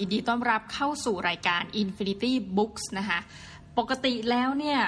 [0.00, 3.18] ยินดีต้อนรับเข้าสู่รายการ Infinity Books นะคะ
[3.78, 4.80] ปกติแล้วเนี่ย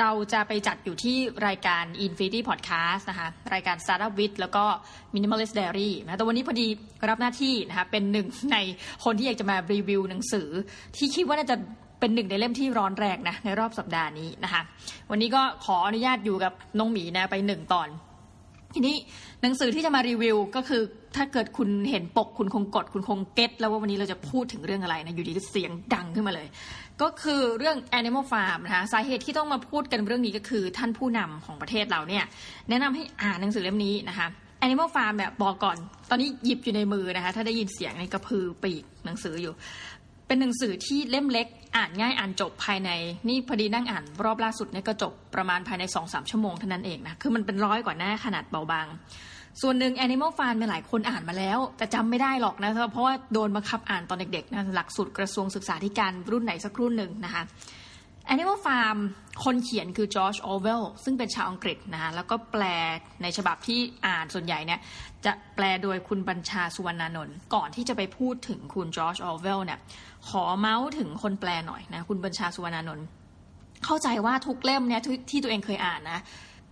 [0.00, 1.16] เราจะไปจัดอยู่ที่
[1.46, 4.64] รายการ Infinity Podcast นะคะรายการ Startup With แล้วก็
[5.14, 6.66] Minimalist Diary นะแต่วันนี้พอดี
[7.08, 8.56] รับหน้าที่นะคะเป็นหนึ่งใน
[9.04, 10.48] คนที่อยากจะมารีวิวหนังสือ
[10.96, 11.56] ที่คิดว่าน่าจะ
[12.00, 14.62] เป็นหนึ่งในเล่มที่ร้อนแรงนะในรอบสัปดาห์นี้นะคะ
[15.10, 17.88] วันนี้ก็ขออนุญาตอยู่กับน้องหมีนะไปหนึ่งตอน
[18.74, 18.96] ทีนี้
[19.42, 20.82] หนังสือที่จะมารีวิวก็คือ
[21.16, 26.46] ถ้าเกิดคุณเห็นปกคุณคงกดคุณคงเก็ตแล้วว่าวันนี้เราจะพูดถึงเรื่องอะไรนะอยู่ดีเสียงดังขึ้นมาเลย
[27.02, 32.24] ก็คือเรื่อง Animal Farm นะคะสาเหตุที่ต้องมาพูดกันเรื่องนี้ก็คือท่านผู้นำของประเทศเราเนี่ย
[32.68, 34.26] แนะนำให้อ่านหนังสือเล่มนี้นะคะ
[34.64, 35.76] Animal Farm แบบบอกก่อน
[36.10, 39.54] ตอนนี้หยิบอยู่ในมือนะคะ ถ้าได้ยินเสียงในกระพือปีกหนังสืออยู่
[40.26, 42.90] เป็นหนังสือที่เล่มเล็ก อ่านง่ายอ่านจบภายใน
[43.28, 48.86] นี่พอดีนั่งอ่านรอบล่าสุดเนี่ยก็จบประมาณภายใน2อสชั่วโมงเท่านั้นเองนะคือมันเป็นร้อยกว่าหน้าขนาดเบาบาง
[49.62, 57.42] ส่วนหนึ่ง Animal Farm มีหลายคนอ่านมาแล้ว แต่จำไม่ได้หรอกนะ เพราะว่าโดนบังคับอ่านตอนเด็กๆนะหลักสูตรกระทรวงศึกษาธิการรุ่นไหนสักรุ่นหนึ่งนะคะ
[58.32, 58.98] Animal Farm
[59.44, 62.62] คนเขียนคือจอร์จออเวลซึ่งเป็นชาวอังกฤษนะคะแล้วก็แปล
[63.22, 64.80] ในฉบับที่อ่านส่วนใหญ่เนี่ย
[65.26, 69.78] จะแปลโดยคุณบัญชาสุวรรณนนท์ก่อนที่จะไปพูดถึงคุณจอร์จออเวลเนี่ย
[70.28, 73.06] ขอเมาส์ถึงคนแปลหน่อยนะคุณบัญชาสุวรรณนนท์
[73.84, 75.00] เข้าใจว่าทุกเล่มเนี่ย
[75.30, 76.20] ที่ตัวเองเคยอ่านนะ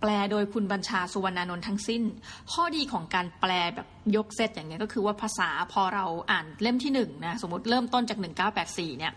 [0.01, 2.03] แปลโดยคุณบัญชาสุวรรณนนท์ทั้งสิ้น
[2.51, 8.19] ข้อดีของการแปลแบบยกเซตอย่างเงี้ยก็คือว่าภาษาพอเราอ่านเล่มที่หนึ่งนะสมมติเริ่มต้นจาก
[8.59, 9.13] 1984 เนี่ย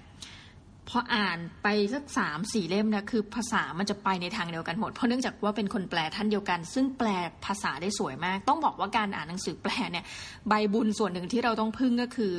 [0.89, 7.09] พออ่านไปสักสามสี่เล่มนะคือภาษามันจะไปในทางเดียวกันหมด เพราะเนื่องจากว่าเป็นคนแปลท่านเดียวกัน ซึ่งแปล
[7.47, 10.05] ภาษาได้สวยมาก ต้องบอกว่าการอ่านหนังสือแปลเนี่ย
[10.49, 12.35] ใบบุญส่วนหนึ่งที่เราต้องพึ่งก็คือ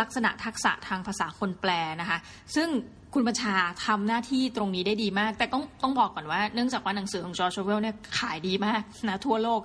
[0.00, 2.18] ลักษณะทักษะทางภาษาคนแปลนะคะ
[2.56, 2.68] ซึ่ง
[3.14, 3.54] คุณบัญชา
[3.86, 9.60] ทำหน้าที่ตรงนี้ได้ดีมาก แต่ต้องต้องบอกก่อนว่าเนื่องจากว่าหนังสือของจอร์จเวลเนี่ยขายดีมากนะทั่วโลก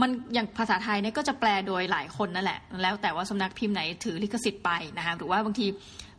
[0.00, 5.66] มันอย่างภาษาไทยเนี่ยก็จะแปลโดยหลายคนนั่นแหละ แล้วแต่ว่าสำนักพิมพ์ไหนถือลิขสิทธิ์ไปนะคะหรือว่าบางที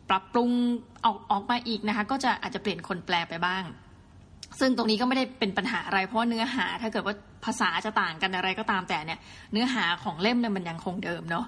[0.09, 0.49] ปรับปรุง
[1.05, 3.63] ออกออกมาอีกนะคะก็จะอาจจะเปลี่ยนคนแปลไปบ้าง
[4.59, 7.15] ซึ่งตรงนี้ก็ไม่ได้เป็นปัญหาอะไร เพราะเนื้อหาถ้าเกิดว่า
[7.45, 9.19] ภาษาจะต่างกันอะไรก็ตามแต่เนี่ย
[9.51, 11.45] เนื้อหาของเล่มเนี่ยมันยังคงเดิมเนาะ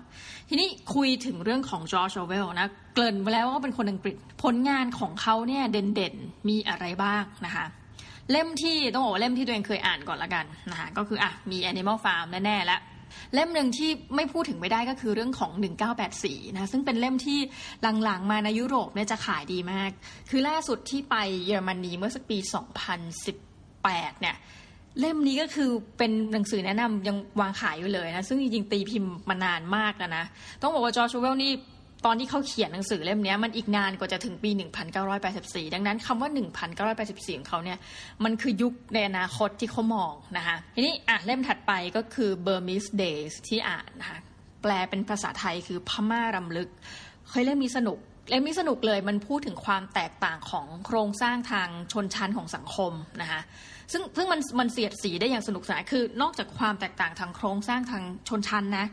[0.49, 7.65] ทีนี้คุยถึงเรื่องของจอร์จเวลนะเกริ่นไปแล้วว่าเป็นคนอังกฤษผลงานของเขาเนี่ยเด่นๆ มีอะไรบ้างนะคะ
[8.31, 12.79] เล่มที่ต้องบอกว่าเล่มที่ตัวเองเคยอ่านก่อนละกันนะคะก็คืออะมี Animal Farm แน่ๆแล้ว
[13.33, 15.51] เล่มหนึ่งที่ไม่พูดถึงไม่ได้ก็คือเรื่องของ
[16.03, 17.39] 1984 นะซึ่งเป็นเล่มที่
[18.03, 19.91] หลังๆ มาในยุโรปเนี่ยจะขายดีมาก
[20.29, 21.15] คือล่าสุดที่ไป
[21.45, 22.37] เยอรมนีเมื่อสักปี
[23.29, 24.35] 2018 เนี่ย
[24.99, 30.25] เล่มนี้ก็คือเป็นหนังสือแนะนำยังวางขายอยู่เลยนะ ซึ่งจริงๆ ตีพิมพ์มานานมากแล้วนะ
[30.61, 31.51] ต้องบอกว่าจอร์จเวลนี่
[32.05, 34.49] ตอนที่เขาเขียนหนังสือเล่มนี้มันอีกนานกว่าจะถึงปี
[35.11, 36.29] 1984 ดังนั้นคำว่า
[36.75, 37.77] 1984 ของเขาเนี่ย
[38.23, 44.19] มันคือยุคในอนาคตที่เขามองนะคะทีนี้อะเล่มถัดไปก็คือ Burmese Days ที่อ่านนะคะ
[44.61, 46.69] แปลเป็นภาษาไทยคือพม่ารำลึก
[47.29, 47.97] เคยเล่มนี้สนุก
[48.29, 52.91] เล่มนี้สนุกเลยมันพูดถึงความแตกต่างของโครงสร้างทางชนชั้นของสังคม
[53.21, 53.41] นะคะ
[53.91, 58.85] ซึ่งซึ่งมันมันเสียดสีได้อย่างสนุกสนานคือนอกจากความแตกต่างทางโครงสร้างทางชนชั้นนะ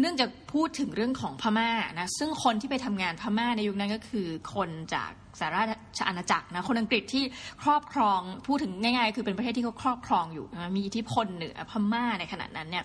[0.00, 5.10] เนื่องจากพูดถึงเรื่องของพม่านะซึ่งคนที่ไปทำงานพม่าในยุคนั้นก็คือคนจาก
[5.40, 5.62] สารา
[5.98, 7.24] ชอาณาจักรนะคนอังกฤษที่
[7.62, 12.84] ครอบครองพูดถึงง่ายๆ คือเป็นประเทศที่เขาครอบครองอยู่นะมีอิทธิพลเหนือพม่าในขณะนั้นเนี่ย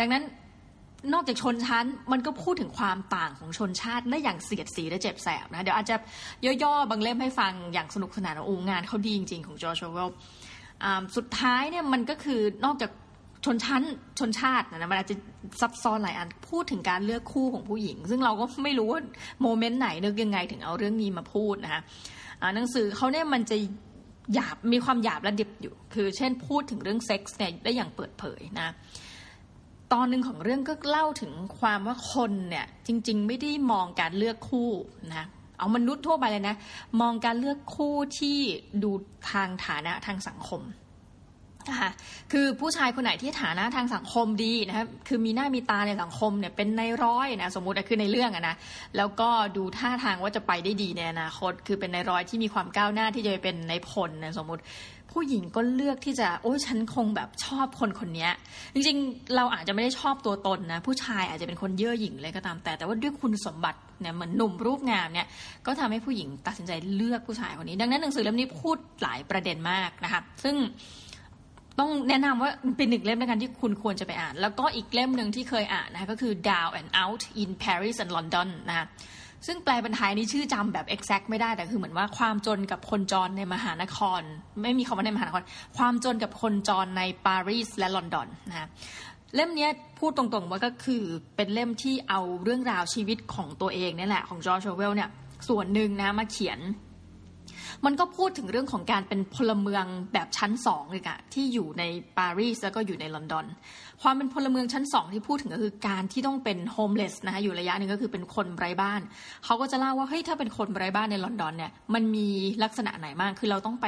[0.00, 0.22] ดังนั้น
[1.12, 5.96] นอกจากชนชั้นมันก็พูดถึงความต่างของชนชาติได้อย่างเสียดสีและเจ็บแสบนะเดี๋ยวอาจจะ
[6.62, 10.08] ย่อๆบางเล่มให้ฟังอย่างสนุกสนานโอ้งานเขาดีจริงๆ ของจอร์จเวล
[11.16, 12.90] สุดท้ายเนี่ยมันก็คือนอกจาก
[13.44, 13.82] ชนชั้น
[14.18, 15.16] ชนชาตินะมันอาจจะ
[15.60, 19.00] ซับซ้อนหลายอันพูดถึงการเลือกคู่ของผู้หญิง ซึ่งเราก็ไม่รู้ว่า
[19.42, 21.82] โมเมนต์ไหนนึกยังไงถึงเอาเรื่องนี้มาพูดนะคะ
[22.54, 23.56] หนังสือเขาเนี่ยมันจะ
[24.34, 28.68] หยาบมีความหยาบและดิบอยู่ คือ เช่นพูดถึงเรื่องเซ็กส์เนี่ยได้อย่างเปิดเผยนะ
[29.92, 34.70] ตอนหนึ่งของเรื่องก็เล่าถึงความว่าคนเนี่ยจริง ๆ ไม่ได้มองการเลือกคู่
[35.10, 35.26] นะ
[35.58, 36.56] เอามนุษย์ทั่วไปเลยนะ
[37.00, 38.38] มองการเลือกคู่ที่
[38.82, 38.90] ดู
[39.30, 40.62] ทางฐานะทางสังคม
[41.70, 41.90] นะคะ
[42.32, 48.56] คือผู้ชายคนไหนที่ฐานะทางสังคมดีนะครับคือมีหน้ามีตาในสังคมเนี่ยเป็นในร้อยนะสมมุติคือในเรื่องอะนะ
[48.96, 54.62] แล้วก็ดูท่าทางว่าจะไปได้ดีในอนาคต คือเป็นในร้อยที่มีความก้าวหน้าที่จะไปเป็นในพลนะสมมติ
[55.18, 58.28] ผู้หญิงก็เลือกที่จะโอ้ฉันคงแบบชอบคนคนนี้
[58.74, 65.26] จริงๆ เราอาจจะไม่ได้ชอบตัวตนนะ ผู้ชายอาจจะเป็นคนเย่อหยิ่งเลยก็ตามแต่ แต่ว่าด้วยคุณสมบัติเนี่ยเหมือนหนุ่มรูปงามเนี่ย
[65.66, 70.56] ก็ทำให้ผู้หญิงตัดสินใจเลือกผู้ชายคนนี้ ดังนั้นหนังสือเล่มนี้พูดหลายประเด็นมากนะคะซึ่ง
[71.78, 78.86] ต้องแนะนำว่าเป็นหนึ่งเล่มในการที่คุณควรจะไปอ่าน แล้วก็อีกเล่มหนึ่งที่เคยอ่านนะคะก็คือ Down and Out in Paris and London นะคะ
[79.46, 84.20] ซึ่งแปลเป็นไทยนี่ชื่อจำแบบ exact ไม่ได้แต่คือเหมือนว่าความจนกับคนจรในมหานคร
[84.62, 85.44] ไม่มีคำว่าในมหานคร
[85.78, 88.66] ความจนกับคนจรในปารีสและลอนดอนนะคะ
[89.34, 91.02] เล่มนี้พูดตรงๆว่าก็คือ
[91.36, 95.10] เป็นเล่มที่เอาเรื่องราวชีวิตของตัวเองนี่แหละของจอร์จเวลเนี่ย
[95.48, 96.58] ส่วนหนึ่งนะมาเขียน
[97.86, 101.82] มันก็พูดถึงเรื่องของการเป็นพลเมืองแบบชั้นสองเลยอะที่อยู่ใน
[102.18, 103.46] ปารีสแล้วก็อยู่ในลอนดอน
[104.02, 109.00] ความเป็นพลเมืองชั้นสองที่พูดถึงก็คือการที่ต้องเป็น homeless นะคะอยู่ระยะหนึ่งก็คือเป็นคนไร้บ้าน
[109.44, 112.28] เขาก็จะเล่าว่าเฮ้ยถ้าเป็นคนไร้บ้านในลอนดอนเนี่ยมันมี
[112.64, 113.86] ลักษณะไหนบ้างคือเราต้องไป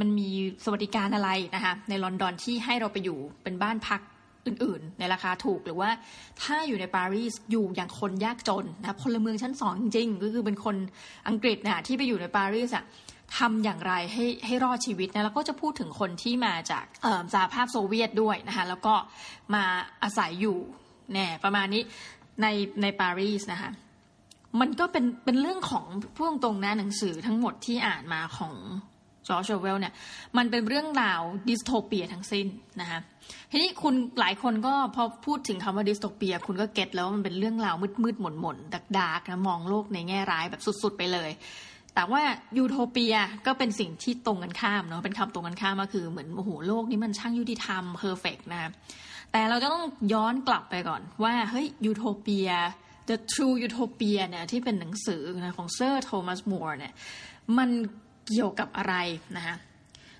[0.00, 0.28] มันมี
[0.64, 4.00] สวัสดิการอะไรนะคะในลอนดอนที่ให้เราไปอยู่เป็นบ้านพัก
[4.46, 5.90] อื่นๆ ในราคาถูกหรือว่า
[6.42, 10.76] ถ้าอยู่ในปารีสอยู่อย่างคนยากจนนะพลเมืองชั้นสองจริงๆ ก็คือเป็นคน
[11.28, 12.84] อังกฤษนะที่ไปอยู่ในปารีสอะ
[13.38, 16.84] ทำอย่างไรให้ให้รอดชีวิตนะแล้วก็จะพูดถึงคนที่มาจาก
[17.34, 18.94] สหภาพโซเวียตด้วยนะคะแล้วก็
[19.54, 19.64] มา
[20.02, 20.58] อาศัยอยู่
[21.12, 21.82] แน่ประมาณนี้
[22.42, 22.46] ใน
[22.82, 23.70] ในปารีสนะคะ
[24.60, 25.84] มันก็เป็นเป็นเรื่องของ
[26.16, 28.54] พูดตรงนะหนังสือทั้งหมดที่อ่านมาของ
[29.28, 29.94] จอร์จเวลเนี่ย
[30.36, 32.46] มันเป็นเรื่องราว dystopia ทั้งสิ้น
[32.80, 33.00] นะคะ
[33.50, 41.30] ทีนี้คุณหลายคนก็พอพูดถึงคำว่า dystopia คุณก็ get แล้วมันเป็นเรื่องราวมืดมืดหม่นหม่น dark dark นะมองโลกในแง่ร้ายแบบสุด ๆ ไปเลย
[42.00, 42.24] แต่ว่า
[42.58, 43.14] ยูโทเปีย
[43.46, 48.60] ก็เป็นสิ่งที่ตรงกันข้ามเนาะเป็นคำตรงกันข้ามก็คือเหมือนโอ้โหโลกนี้มันช่างยุติธรรม perfect นะ
[49.32, 52.48] แต่เราจะต้องย้อนกลับไปก่อนว่าเฮ้ย utopia
[53.08, 56.92] The True Utopia เนี่ยที่เป็นหนังสือนะของเซอร์โทมัสมัวร์เนี่ย
[57.58, 57.68] มัน
[58.26, 58.94] เกี่ยวกับอะไร
[59.36, 59.56] นะคะ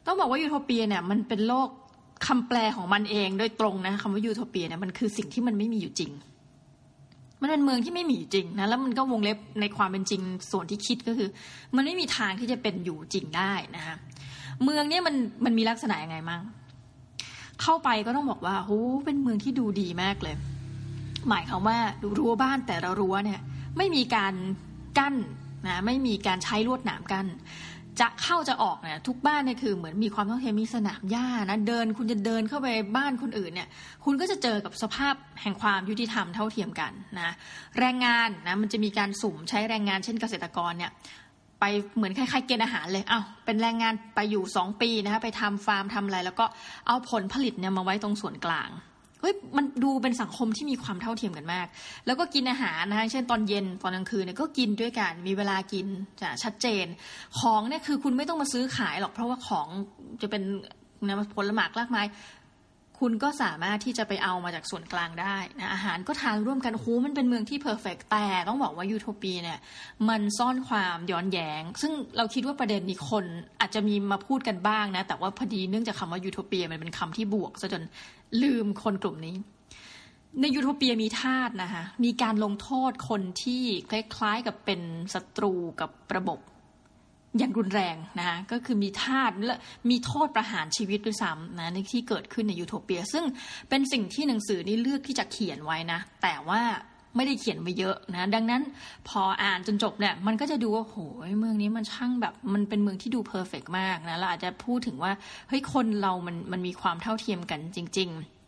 [0.07, 1.69] ต้องบอกว่ายูโทเปียเนี่ยมันเป็นโลก
[2.27, 6.13] คำแปลของมันเองโดยตรงนะคำว่ายูโทเปียเนี่ยมันคือสิ่งที่มันไม่มีอยู่จริง
[7.41, 11.29] มันเป็นเมืองที่ไม่มีจริงนะแล้วมันก็วงเล็บในความเป็นจริงส่วนที่คิดก็คือ
[11.77, 13.95] มันไม่มีทางที่จะเป็นอยู่จริงได้นะคะ
[14.65, 15.15] เมืองเนี้ยมัน
[15.45, 16.43] มันมีลักษณะยังไงมั่ง
[17.63, 20.37] เข้าไปก็ต้องบอกว่าโอ้เป็นเมืองที่ดูดีมากเลย
[21.29, 23.41] หมายความว่าดูรั้วบ้านแต่ละรั้วเนี่ย
[23.77, 24.35] ไม่มีการ
[24.99, 25.15] กั้น
[25.67, 27.27] นะไม่มีการใช้ลวดหนามกั้น
[28.01, 33.69] จะเข้าจะออกเนี่ยทุกบ้านเนี่ยคือเหมือนมีความต้องเทียมมีสนามหญ้านะเดินคุณจะเดินเข้าไปบ้านคนอื่นเนี่ย
[34.05, 37.35] คุณก็จะเจอกับสภาพแห่งความยุติธรรมเท่าเทียมกันนะ
[37.79, 40.91] แรงงานนะมันจะมีการสุ่มใช้แรงงานเช่นเกษตรกรเนี่ย
[41.61, 41.65] ไป
[41.97, 46.45] เหมือนคล้ายๆเกณฑ์อาหารเลย เอา้าเป็นแรงงานไปอยู่สองปีนะคะไปทำฟาร์มทำอะไร แล้วก็
[46.87, 48.71] เอาผลผลิตเนี่ยมาไว้ตรงส่วนกลาง
[49.21, 51.67] เฮ้ยมันดูเป็นสังคมที่มีความเท่าเทียมกันมาก
[52.07, 55.87] แล้วก็กินอาหารนะคะเช่นตอนเย็นตอนกลางคืนเนี่ยก็กินด้วยกันมีเวลากิน
[56.21, 56.87] จะชัดเจน
[57.41, 59.67] ของเนี่ยคือคุณไม่ต้องมาซื้อขายหรอกเพราะว่าของ
[60.23, 60.43] จะเป็น
[61.35, 62.03] ผลหมากรากไม้
[63.01, 69.59] คุณก็สามารถที่จะไปเอามาจากส่วนกลางได้นะอาหารก็ทานร่วมกันโอ้มันเป็นเมืองที่ perfect แต่ต้องบอกว่ายูโทเปียเนี่ย
[70.09, 73.25] มันซ่อนความย้อนแย้ง ซึ่งเราคิดว่าประเด็นนี้คน
[73.61, 77.83] อาจจะมีมาพูดกันบ้างนะ แต่ว่าพอดีเนื่องจากคำว่ายูโทเปียมันเป็นคำที่บวกซะจน
[78.43, 79.37] ลืมคนกลุ่มนี้
[80.41, 84.81] ในยูโทเปียมีทาสนะคะมีการลงโทษคนที่คล้ายๆกับเป็น
[85.15, 86.39] ศัตรูกับระบบ
[87.39, 89.57] อย่างรุนแรงนะคะก็คือมีทาสและ
[89.91, 93.25] มีโทษประหารชีวิตด้วยซ้ำนะในที่เกิดขึ้นในยูโทเปีย ซึ่ง
[93.69, 96.63] เป็นสิ่งที่หนังสือนี้เลือกที่จะเขียนไว้นะ แต่ว่า
[97.17, 98.63] ไม่ได้เขียนไว้เยอะนะ ดังนั้น
[99.09, 100.97] พออ่านจนจบเนี่ย มันก็จะดูว่าโห
[101.29, 105.13] ยเมืองนี้มันช่างแบบมันเป็นเมืองที่ดู perfect มากนะเราอาจจะพูดถึงว่า
[105.49, 108.40] เฮ้ยคนเรามันมันมีความเท่าเทียมกันจริง ๆ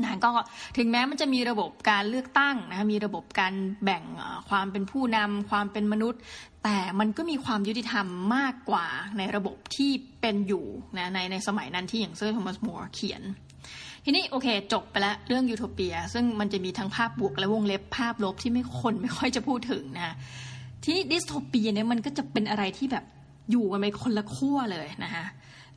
[0.00, 0.30] นะก็
[0.76, 3.54] ถึงแม้มันจะมีระบบการเลือกตั้งนะมีระบบการ
[3.84, 4.04] แบ่ง
[4.48, 6.20] ความเป็นผู้นำความเป็นมนุษย์
[6.64, 8.06] แต่มันก็มีความยุติธรรม
[8.36, 8.86] มากกว่า
[9.18, 9.90] ในระบบที่
[10.20, 10.64] เป็นอยู่
[10.98, 13.22] นะในในสมัยนั้นที่อย่างเซอร์โทมัสมัวร์เขียน
[14.04, 20.14] ทีนี้โอเคจบไปแล้วเรื่องยูโทเปีย ซึ่งมันจะมีทั้งภาพบวกและวงเล็บภาพลบที่ไม่คนไม่ค่อยจะพูดถึงนะ
[20.84, 23.04] ที่ดิสโทเปียเนี่ยมันก็จะเป็นอะไรที่แบบ
[23.50, 25.24] อยู่กันไปคนละขั้วเลยนะคะ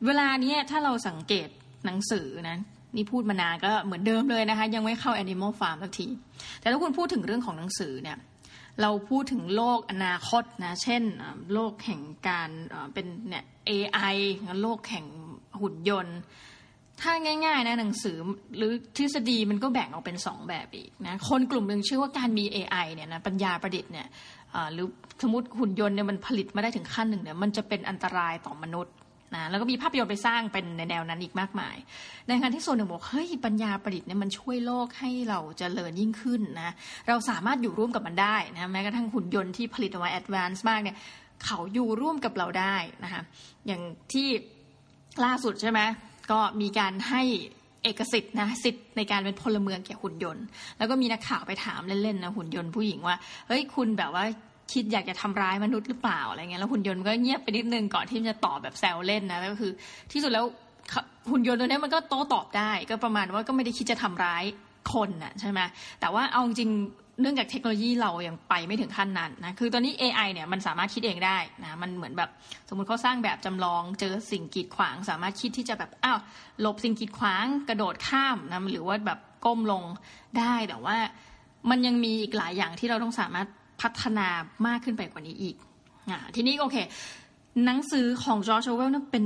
[0.04, 1.48] เวลาเนี้ยถ้าเราสังเกต
[1.84, 2.58] หนังสือนะ
[2.96, 6.06] นี่พูดมานานก็เหมือนเดิมเลยนะคะ ยังไม่เข้า Animal Farm สักที
[6.60, 8.18] แต่ถ้าคุณพูดถึงเรื่องของหนังสือเนี่ย
[8.82, 11.02] เราพูดถึงโลกอนาคตนะ เช่น
[11.52, 12.50] โลกแห่งการ
[12.92, 14.16] เป็นเนี่ย AI
[14.62, 15.06] โลกแห่ง
[15.60, 16.18] หุ่นยนต์
[17.00, 17.12] ถ้า
[17.44, 18.16] ง่าย ๆ นะหนังสือ
[18.56, 24.06] หรือทฤษฎีมันก็แบ่งออกเป็นสองแบบอีกนะคนกลุ่มหนึ่งชื่อว่าการมี AI เนี่ยนะปัญญาประดิษฐ์เนี่ย
[24.72, 24.86] หรือ
[25.22, 28.94] สมมติหุ่นยนต์เนี่ยมันผลิตมาได้ถึงขั้นหนึ่งเนี่ยมันจะเป็นอันตรายต่อมนุษย์
[29.34, 31.76] นะแล้วก็มีภาพยนตร์ไปสร้างเป็นในแนวนั้นอีกมากมาย
[32.26, 36.74] ในขณะที่ส่วนหนึ่งบอกเฮ้ยปัญญาประดิษฐ์เนี่ยมันช่วยโลกให้เราเจริญยิ่งขึ้นนะ
[37.08, 40.96] เราสามารถอยู่ร่วมกับมันได้นะแม้กระทั่งหุ่นยนต์ที่ผลิตออกมา advance มากเนี่ย
[41.44, 43.22] เขาอยู่ร่วมกับเราได้นะคะ
[43.66, 44.28] อย่างที่
[45.24, 45.80] ล่าสุดใช่ไหม
[46.30, 47.22] ก็มีการให้
[47.82, 50.44] เอกสิทธิ์นะสิทธิ์ในการเป็นพลเมืองแก่หุ่นยนต์
[50.78, 53.16] แล้วก็มีนักข่าวไปถามเล่นๆนะหุ่นยนต์ผู้หญิงว่า
[53.48, 54.24] เฮ้ยคุณแบบว่า
[54.72, 59.72] คิดอยากจะทำร้ายมนุษย์หรือเปล่าอะไรเงี้ยแล้วหุ่นยนต์ก็เงียบไปนิดนึงก่อนที่จะตอบแบบแซวเล่นนะแล้วก็คือ
[60.12, 60.44] ที่สุดแล้ว
[61.30, 64.44] หุ่นยนต์ตัวนี้มันก็โต้ตอบได้ ก็ประมาณว่าก็ไม่ได้คิดจะทำร้าย
[64.92, 65.60] คนน่ะใช่ไหม
[66.00, 66.70] แต่ว่าเอาจริง
[67.20, 72.30] เนื่องจากเทคโนโลยีเรายังไปไม่ถึงขั้นนั้นนะ คือตอนนี้ AI เนี่ยมันสามารถคิดเองได้นะ มันเหมือนแบบ
[72.68, 76.18] สมมติเขาสร้างแบบจำลองเจอสิ่งกีดขวาง สามารถคิดที่จะแบบอ้าว
[76.60, 79.82] หลบสิ่งกีดขวางกระโดดข้ามนะหรือว่าแบบก้มลง
[80.38, 80.96] ได้แต่ว่า
[81.70, 83.48] มันยังมีอีกหลายอย่างที่เราต้องสามารถ
[83.80, 84.28] พัฒนา
[84.66, 85.56] มากขึ้นไปกว่านี้อีก
[86.10, 86.76] อ่าทีนี้โอเค
[87.64, 89.24] หนังสือของจอร์จอเวลนั้นเป็น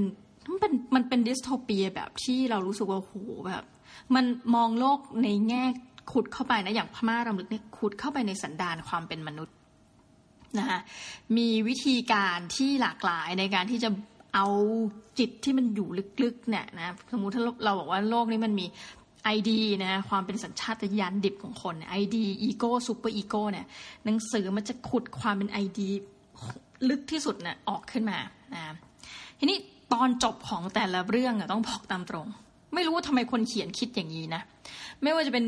[0.50, 3.14] มันเป็นมันเป็นดิสโทเปียแบบที่เรารู้สึกว่าโห
[3.48, 3.64] แบบ
[4.14, 5.64] มันมองโลกในแง่
[6.12, 9.56] ขุดเข้าไปนะอย่างพม่ารำลึกเนี่ยขุดเข้าไปในสันดานความเป็นมนุษย์
[10.58, 10.80] นะคะ
[11.36, 13.90] มีวิธีการที่หลากหลายในการที่จะ
[14.34, 14.46] เอา
[15.18, 15.88] จิตที่มันอยู่
[16.22, 18.66] ลึกๆเนี่ยนะสมมติถ้าเราบอกว่าโลกนี้มันมี
[19.24, 23.66] id นะความเป็นสัญชาตญาณดิบของคน id ego superego เนี่ย
[24.04, 25.88] หนังสือมันจะขุดความเป็น id
[26.88, 28.18] ลึกที่สุดเนี่ยออกขึ้นมา
[28.54, 28.62] นะ
[29.38, 29.58] ทีนี้
[29.92, 32.26] ตอนจบของแต่ละเรื่องต้องบอกตามตรง
[32.74, 34.42] ไม่รู้ว่าทำไมคนเขียนคิดอย่างนี้นะ
[35.02, 35.44] ไม่ว่าจะเป็น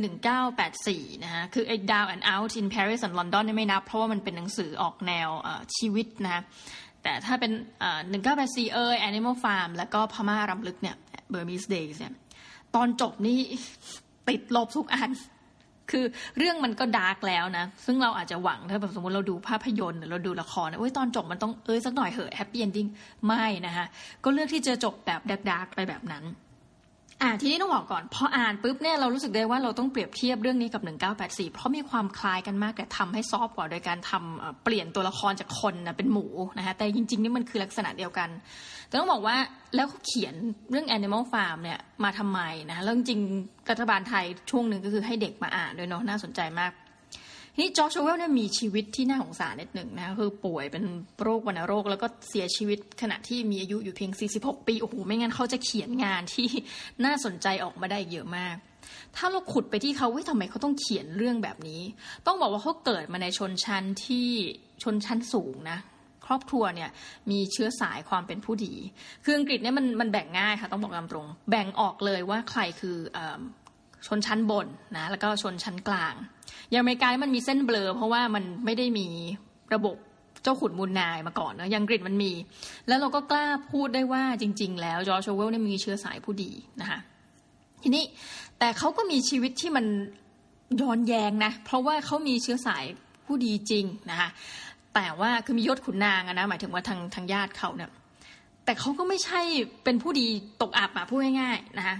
[0.60, 5.28] 1984 นะฮะ คือไอ้ Down and Out in Paris and London ไม่นับ เพราะว่ามันเป็นหนังสือออกแนว
[5.76, 6.42] ชีวิตนะ
[7.02, 7.52] แต่ถ้าเป็น
[8.12, 10.96] 1984 เออ Animal Farm แล้วก็พม่ารำลึกเนี่ย
[11.32, 12.12] Burmese Days เนี่ย
[12.74, 13.38] ตอนจบนี่
[14.28, 15.10] ติดลบทุกอัน
[15.90, 16.04] คือ
[16.38, 22.86] เรื่องมันก็ dark แล้วนะ ซึ่งเราอาจจะหวังถ้าแบบสมมติเราดูภาพยนตร์หรือเราดูละครนะเว้ยตอนจบมันต้องเอ้ยสักหน่อยเหอะ happy ending
[23.26, 23.86] ไม่นะคะ
[24.24, 26.24] ก็เลือกที่จะจบแบบ dark ไปแบบนั้น
[27.24, 30.82] อ่าทีนี้ต้องบอกก่อนพออ่านปุ๊บเนี่ยเรารู้สึกได้ว่าเราต้องเปรียบเทียบเรื่องนี้กับ
[31.18, 36.26] 1984 เพราะมีความคล้ายกันมากแต่ทำให้ซอฟกว่าโดยการทำเปลี่ยนตัวละครจากคนนะเป็นหมู
[36.58, 38.28] นะคะแต่จริงๆนี่มันคือลักษณะเดียวกัน
[38.88, 39.36] แต่ต้องบอกว่า
[39.74, 40.34] แล้วเขาเขียน
[40.70, 43.20] เรื่อง Animal Farm เนี่ยมาทำไมนะแล้วจริง
[43.70, 46.72] รัฐบาลไทยช่วงหนึ่งก็คือให้เด็กมาอ่านด้วยเนาะน่าสนใจมาก
[47.58, 50.84] นี่จอร์จเวลเนี่ยมีชีวิตที่น่าสงสารนิดหนึ่งนะคือป่วยเป็น
[51.22, 56.48] โรควัณโรค แล้วก็เสียชีวิตขณะที่มีอายุอยู่เพียง 46 ปีโอ้โหไม่งั้นเขาจะเขียนงานที่
[57.04, 58.56] น่าสนใจออกมาได้เยอะมาก
[59.16, 61.82] ถ้าเราขุดไปที่เขาว่าทำไมเขาต้องเขียนเรื่องแบบนี้
[62.26, 64.28] ต้องบอกว่าเขาเกิดมาในชนชั้นที่
[64.82, 65.78] ชนชั้นสูงนะ
[66.26, 66.90] ครอบครัวเนี่ย
[67.30, 68.74] มีเชื้อสายความเป็นผู้ดี
[69.24, 72.96] คืออังกฤษเนี่ยมันมันแบ่งง่ายค่ะ ต้องบอกตามตรง แบ่งออกเลยว่าใครคือ
[74.06, 74.66] ชนชั้นบน
[74.96, 76.14] นะแล้วก็ชนชั้นกลาง
[76.70, 79.06] อย่างอเมริกามันมีเส้นเบลอ เพราะว่ามันไม่ได้มี
[79.74, 79.96] ระบบ
[80.42, 82.32] เจ้าขุนมูลนายมาก่อนเนาะยังกรีกมันมี
[82.88, 86.98] แล้วเราก็กล้าพูดได้ว่าจริง ๆ แล้วจอร์จเวลเนี่ยมีเชื้อสายผู้ดีนะคะ
[87.82, 88.04] ทีนี้
[88.58, 89.86] แต่เขาก็มีชีวิตที่มัน
[90.80, 92.84] ย้อนแยงนะเพราะว่าเขามีเชื้อสาย
[93.26, 94.28] ผู้ดีจริงนะคะ
[94.94, 97.90] แต่ว่าคือมียศขุนนางนะหมายถึงว่าทางทางญาติเขาเนี่ย
[98.64, 99.40] แต่เขาก็ไม่ใช่
[99.84, 100.26] เป็นผู้ดี
[100.62, 101.96] ตกอับอะพูดง่ายๆนะคะ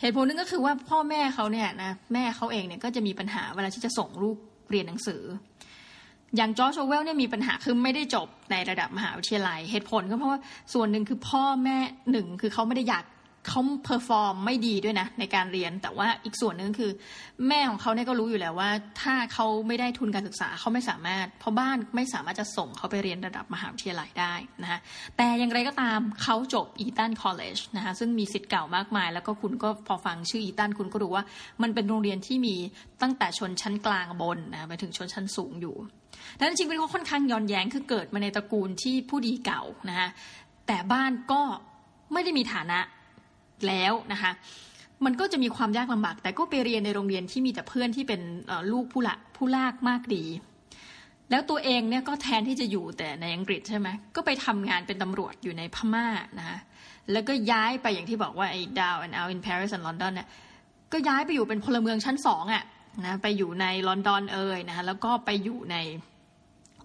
[0.00, 4.36] เหตุผลนึงก็คือว่าพ่อแม่เขาเนี่ยนะแม่เขาเองเนี่ยก็จะมีปัญหาเวลาที่จะส่งลูก
[4.70, 5.22] เรียนหนังสือ
[6.36, 10.40] อย่างจอร์จ ออร์เวลล์เนี่ยมีปัญหาคือไม่ได้จบในระดับมหาวิทยาลัย เหตุผลก็เพราะว่า
[10.74, 11.78] ส่วนหนึ่งคือพ่อแม่
[12.12, 13.04] หนึ่งคือเขาไม่ได้อยาก
[13.48, 16.90] เขา perform ไม่ดีด้วยนะ ในการเรียนแต่ว่าอีกส่วนหนึ่งคือ
[17.48, 18.70] แม่ของเขาเนี่ยก็รู้อยู่แล้วว่า
[19.02, 24.78] ถ้าเขาไม่ได้ทุนการศึกษาเขาไม่สามารถ เพราะบ้านไม่สามารถจะส่งเขาไปเรียนระดับมหาวิทยาลัยได้นะคะ
[25.16, 31.24] แต่อย่างไรก็ตามเขาจบ Eton College นะคะซึ่งมีศิษย์เก่ามากมาย แล้วก็คุณก็พอฟังชื่อ Eton คุณก็รู้ว่า
[31.62, 32.56] มันเป็นโรงเรียนที่มี
[33.02, 35.76] ตั้งแต่ชนชั้นกลางบนนะไปถึงชนชั้นสูงอยู่
[36.36, 40.08] ดังนั้นจริงๆเขาค่อนข้างย้อนแย้งคือเกิดมาในตระกูลที่ผู้ดีเก่านะคะ
[40.66, 41.42] แต่บ้านก็
[42.12, 42.78] ไม่ได้มีฐานะ
[43.68, 44.32] แล้วนะคะ
[45.04, 48.20] มันก็จะมีความยากลำบาก แต่ก็ไปเรียนในโรงเรียนที่มีแต่เพื่อนที่เป็น
[48.72, 50.24] ลูกผู้ละผู้ลากมากดี
[51.30, 56.06] แล้วตัวเองเนี่ยก็แทนที่จะอยู่แต่ในอังกฤษใช่ไหมก็ไปทำงานเป็นตำรวจอยู่ในพม่า
[56.38, 56.58] นะคะ
[57.12, 60.28] แล้วก็ย้ายไปอย่างที่บอกว่าไอ้ดาว and out in Paris and London เนี่ย
[60.92, 62.64] ก็ย้ายไปอยู่เป็นพลเมืองชั้นสองอะ
[63.04, 65.76] นะไปอยู่ในลอนดอนเอ่ยนะคะแล้วก็ไปอยู่ใน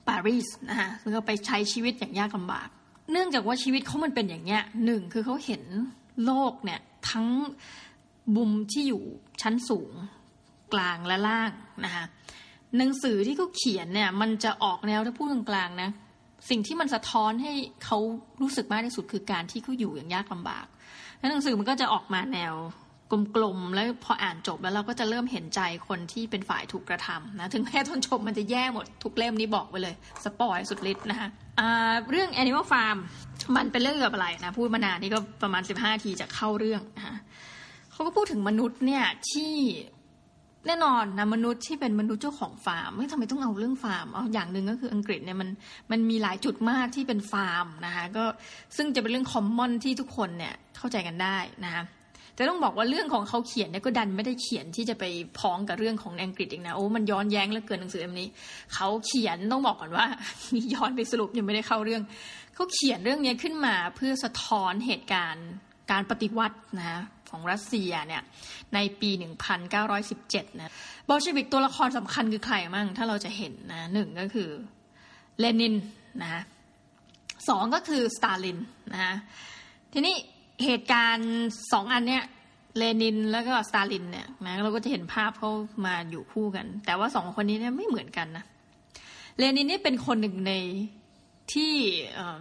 [0.08, 2.68] ปารีสนะคะแล้วก็ไปใช้ชีวิตอย่างยากลำบาก
[3.12, 5.64] เนื่องจากว่าชีวิตเขามันเป็นอย่างเงี้ยหนึ่งคือเขาเห็น
[6.26, 6.80] โลกเนี่ย
[7.10, 7.28] ทั้ง
[8.36, 9.04] บุมที่อยู่
[9.42, 9.92] ชั้นสูง
[10.74, 11.52] กลางและล่าง
[11.86, 12.06] นะคะ
[12.78, 15.90] หนังสือที่เขาเขียนเนี่ย มันจะออกแนวถ้าพูดกลางๆนะ
[16.50, 17.54] สิ่งที่มันสะท้อนให้
[17.86, 17.98] เขา
[18.42, 20.66] รู้สึกมากที่สุดคือการที่เขาอยู่อย่างยากลำบาก
[21.20, 22.54] แล้วหนังสือมันก็จะออกมาแนว
[23.36, 31.30] กลมๆ แล้วพออ่านจบแล้วเราก็จะเริ่มเห็นใจคนที่เป็นฝ่ายถูกกระทำนะ ถึงแม้ต้นชมมันจะแย่หมดทุกเล่มนี้บอกไปเลย สปอยสุดฤทธิ์นะคะ
[32.10, 32.98] เรื่อง Animal Farm
[33.56, 37.16] มันเป็นเรื่องเกี่ยวกับอะไรนะพูดมานานนี่ก็ประมาณสิบห้าทีจะเข้าเรื่องนะคะ
[37.92, 39.54] เขาก็พูดถึงมนุษย์เนี่ยที่
[40.68, 45.50] แน่นอนนะมนุษย์ที่เป็นมนุษย์เจ้าของฟาร์มไม่ทำไมต้องเอาเรื่องฟาร์มเอาอย่างหนึ่งก็คืออังกฤษเนี่ยมัน
[45.92, 48.26] มันมีหลายจุดมากที่เป็นฟาร์มนะคะก็
[48.78, 51.84] ซึ่งจะเป็นเรื่องคอมมอนที่ทุกคนเนี่ยเข้าใจกันได้นะคะ
[52.36, 55.04] แต่ต้องบอกว่าเรื่องของเขาเขียนเนี่ยก็ดันไม่ได้เขียนที่จะไป
[55.40, 58.28] พ้องกับเรื่องของอังกฤษอีกนะโอ้มันย้อนแย้งแล้วเกินหนังสือเล่มนี้
[58.74, 60.06] เขาเขียนต้องบอกก่อนว่า
[60.54, 62.04] มีย้อนไปสรุปยังไม่ได้เข้าเรื่อง
[62.56, 65.48] เขาเขียนเรื่องนี้ขึ้นมาเพื่อสะท้อนเหตุการณ์
[65.92, 68.24] การปฏิวัตินะของรัสเซียเนี่ย
[68.74, 69.10] ในปี
[69.86, 70.74] 1917 นะ
[71.08, 74.50] บอลเชวิกตัวละครสำคัญคือใครมั่งถ้าเราจะเห็นนะหนึ่งก็คือ
[75.40, 75.76] เลนิน
[76.24, 76.44] นะ
[77.50, 78.58] สองก็คือสตาลิน
[78.96, 79.16] นะ
[79.94, 80.16] ทีนี้
[80.64, 81.32] เหตุการณ์
[81.74, 82.24] สองอันเนี้ย
[82.78, 85.52] เลนินแล้วก็สตาลินเนี่ยนะเราก็จะเห็นภาพเขา
[85.86, 88.46] มาอยู่คู่กัน แต่ว่าสองคนนี้เนี่ยไม่เหมือนกันนะ
[89.38, 90.54] เลนินนี่เป็นคนหนึ่งใน
[91.54, 91.74] ที่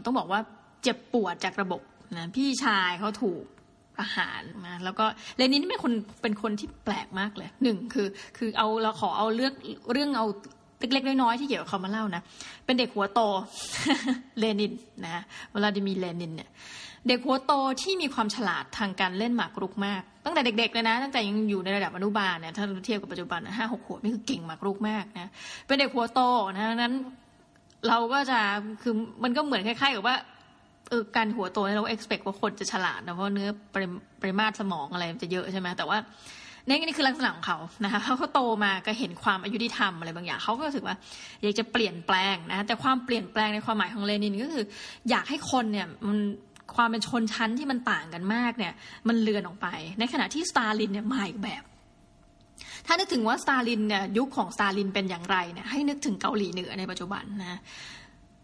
[0.04, 0.40] ต้องบอกว่า
[0.82, 1.80] เจ็บปวดจากระบบ
[2.16, 3.44] นะพี่ชายเขาถูก
[4.00, 5.04] อาหารนะแล้วก็
[5.37, 5.92] เลนินนี่เป็นคน
[6.23, 9.52] เป็นคนที่แปลกมากเลยหนึ่งคือคือเอาเราขอเอาเรื่อง
[9.92, 10.26] เรื่องเอา
[10.78, 12.23] เล็กๆน้อยๆที่เกี่ยวกับเขามาเล่านะ
[12.64, 13.20] เป็นเด็กหัวโต
[14.38, 14.73] เลนิน
[15.04, 16.50] นะเวลาดิมีเลนินเนี่ย
[17.08, 25.30] เด็กหัวโตที่มีความฉลาดทางการเล่นหมากรุกมาก ตั้งแต่เด็กๆเลยนะ ตั้งแต่ยังอยู่ในระดับอนุบาลเนี่ยถ้าเทียบกับปัจจุบันห้าหกขวบนี่คือเก่งหมากรุกมากนะ
[25.66, 26.20] เป็นเด็กหัวโต
[26.54, 26.92] นะนั้น
[27.88, 28.40] เราก็จะ
[28.82, 30.16] คือมันก็เหมือนคล้ายๆกับว่า
[30.88, 33.48] เออการหัวโตเรา expect ว่าคนจะฉลาดนะเพราะเนื้อ
[34.20, 35.98] ปริมาตรสมองอะไรจะเยอะใช่ไหมแต่ว่า
[36.66, 40.96] นี่นี่คือลักษณะของเขานะคะเขาโตมาก็เห็นความอายุที่ทำอะไรบางอย่างเขาก็รู้สึกว่า
[41.42, 44.64] อยากจะเปลี่ยนแปลงนะแต่ความเปลี่ยนแปลงในความหมายของเลนินก็คือ
[45.10, 46.18] อยากให้คนเนี่ยมัน
[46.76, 48.72] ความเป็นชนชั้นที่มันต่างกันมากเนี่ย
[49.08, 49.66] มันเลือนออกไป
[49.98, 51.62] ในขณะที่สตาลินเนี่ยมาอีกแบบ
[52.86, 57.60] ถ้านึกถึงว่าสตาลินเนี่ยยุคของสตาลินเป็นอย่างไรเนี่ยให้นึกถึงเกาหลีเหนือในปัจจุบันนะ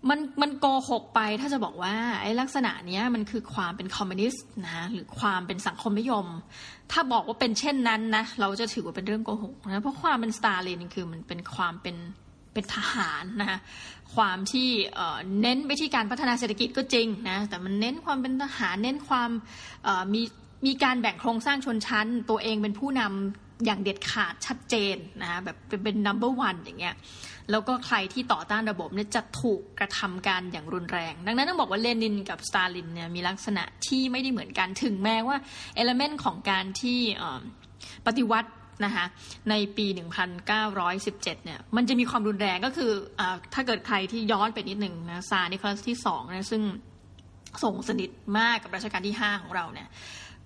[0.09, 6.27] มันมันโกหกไปถ้าจะบอกว่าไอ้ลักษณะเนี้ยมันคือความเป็นคอมมิวนิสต์นะหรือความเป็นสังคมนิยม
[6.93, 11.97] ถ้าบอกว่าเป็นเช่นนั้นนะเราจะถือว่าเป็นเรื่องโกหกนะเพราะความเป็นสตาลินคือมันเป็นความเป็น
[12.53, 13.59] เป็นทหารนะคะ
[14.15, 14.69] ความที่
[15.41, 19.31] เน้นไปที่การพัฒนาเศรษฐกิจก็จริงนะแต่มันเน้นความเป็นทหารเน้นความ
[20.15, 20.23] มี
[20.67, 26.95] มีการแบ่งโครงสร้างชนชั้น ตัวเองเป็นผู้นำ อย่างเด็ดขาดชัดเจนนะคะแบบเป็น number one อย่างเงี้ย
[27.51, 35.37] แล้วก็ใครที่ต่อต้านระบบเนี่ยจะถูกกระทำการอย่างรุนแรง ดังนั้นต้องบอกว่าเลนินกับสตาลินเนี่ยมีลักษณะที่ไม่ได้เหมือนกันถึงแม้ว่า
[35.75, 36.99] เอลเมนต์ของการที่
[38.07, 38.51] ปฏิวัติ
[38.85, 39.07] นะคะ
[39.51, 39.87] ในปี
[40.41, 43.23] 1917 เนี่ย มันจะมีความรุนแรงก็คืออ
[43.55, 46.63] ถ้าเกิดใครที่ย้อนไปนิดหนึ่งนะซานิโคลัสที่สองนะซึ่ง
[47.63, 49.89] ส่งสนิทมากกับรัชกาลที่ 5 ของเราเนี่ย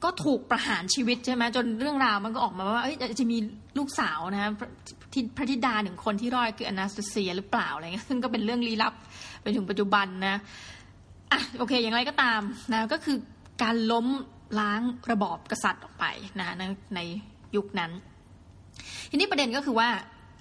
[0.05, 2.83] ก็ถูกประหารชีวิตใช่ไหมจนเรื่องราวมันก็ออกมาว่า
[3.21, 3.39] จะมี
[3.79, 4.53] ลูกสาวนะ
[5.13, 8.95] ที่พระธิดาหนึ่งคนที่รอดคืออนาสตาเซียหรือเปล่าอะไรเงี้ยซึ่งก็เป็นเรื่องลี้ลับ
[9.43, 10.37] ไปถึงปัจจุบันนะ
[11.33, 12.41] อะโอเค อย่างไรก็ตาม
[12.73, 13.17] นะก็คือ
[13.63, 14.07] การล้ม
[14.61, 16.05] ล้างระบอบกษัตริย์ออกไป
[16.41, 16.63] นะใน
[16.95, 17.01] ใน
[17.57, 17.91] ยุคนั้น
[19.11, 19.89] ทีนี้ประเด็นก็คือว่า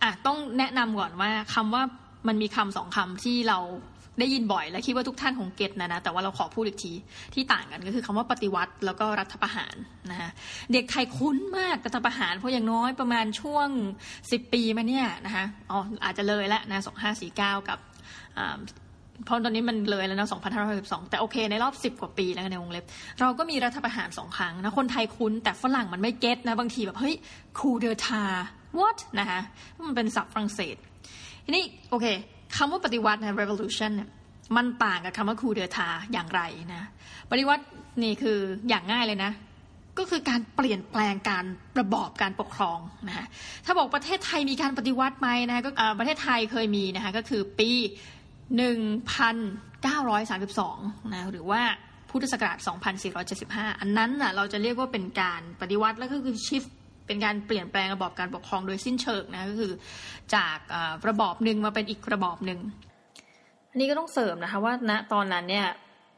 [0.04, 1.84] อะต้องแนะนำก่อนว่าคำว่า
[2.28, 3.60] มันมีคำสองคำที่เรา
[4.20, 6.94] ได้ยินบ่อยและคิดว่าทุกท่านคงเก็ตนะนะแต่ว่าเราขอพูดอีกที
[7.34, 9.76] ที่ต่างกันก็คือคำว่าปฏิวัติแล้วก็รัฐประหาร
[10.12, 10.30] นะคะ
[10.74, 13.68] เด็กไทยคุ้นมากรัฐประหารเพราะอย่างน้อยประมาณช่วง
[14.32, 17.78] สิบปีมาเนี่ยนะคะอ๋ออาจจะเลยแล้วนะสองห้าสี่เก้ากับ
[19.26, 20.28] เพราะตอนนี้มันเลยแล้วนะ
[20.70, 22.86] 2562 แต่โอเค ในรอบ 10 กว่าปีแล้วในวงเล็บ
[23.22, 27.16] เราก็มีรัฐประหารสองครั้งนะ คนไทยคุ้นแต่ฝรั่งมันไม่เก็ตนะ บางทีแบบ เฮ้ย
[27.60, 28.24] คูเดอทา
[28.80, 29.40] what นะคะ
[29.88, 30.76] มันเป็นศัพท์ฝรั่งเศส
[31.46, 32.06] ทีนี้โอเค
[32.56, 34.10] คำว่าปฏิวัตินะ revolution เนี่ย
[34.56, 36.42] มันต่างกับคำว่าคูเดอทาอย่างไร
[36.74, 36.84] นะ
[37.32, 37.64] ปฏิวัติ
[38.04, 38.38] นี่คือ
[38.70, 39.32] อย่างง่ายเลยนะ
[39.98, 41.46] ก็คือการเปลี่ยนแปลงการ
[41.80, 43.26] ระบอบการปกครองนะะ
[43.66, 47.70] ถ้าบอกประเทศไทยมีการปฏิวัติไหมนะก็ประเทศไทยเคยมีนะคะก็คือปี
[48.62, 51.62] 1,932นะหรือว่า
[52.10, 52.58] พุทธศักราช
[53.20, 56.64] 2475 อันนั้นน่ะเราจะเรียกว่าเป็นการปฏิวัติแล้วก็คือชิฟ
[57.06, 59.72] เป็นการเปลี่ยนแปลงระบอบการปกครองโดยสิ้นเชิงนะก็คือ
[60.36, 60.58] จาก
[61.10, 62.60] ระบอบหนึ่งมาเป็นอีกระบอบหนึ่ง
[63.72, 65.68] อันนี้ก็ต้องเสริมนะคะว่าณตอนนั้นเนี่ย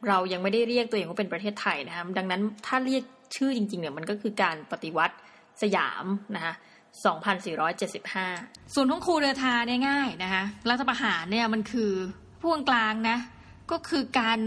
[0.08, 3.04] เรายังไม่ได้เรียกตัวเองว่าเป็นประเทศไทยนะคะดังนั้นถ้าเรียก
[3.36, 5.16] ชื่อจริงๆเนี่ยมันก็คือการปฏิวัติ
[5.62, 6.54] สยามนะคะ
[7.14, 11.92] 2475 ส่วนของครูเรือทาเนี่ยง่ายนะคะรัฐประหารเนี่ยมันคือ
[12.42, 13.18] พวงกลางนะ
[13.72, 14.40] ก็คือการ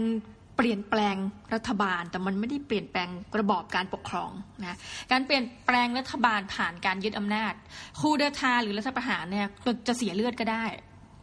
[0.59, 1.15] เปลี่ยนแปลง
[1.53, 4.77] รัฐบาล แต่มันไม่ได้เปลี่ยนแปลงระบอบการปกครองนะ
[5.11, 7.53] การเปลี่ยนแปลงรัฐบาลผ่านการยึดอำนาจ
[7.99, 9.47] คูเดทาหรือรัฐประหารเนี่ย
[9.87, 10.65] จะเสียเลือดก็ได้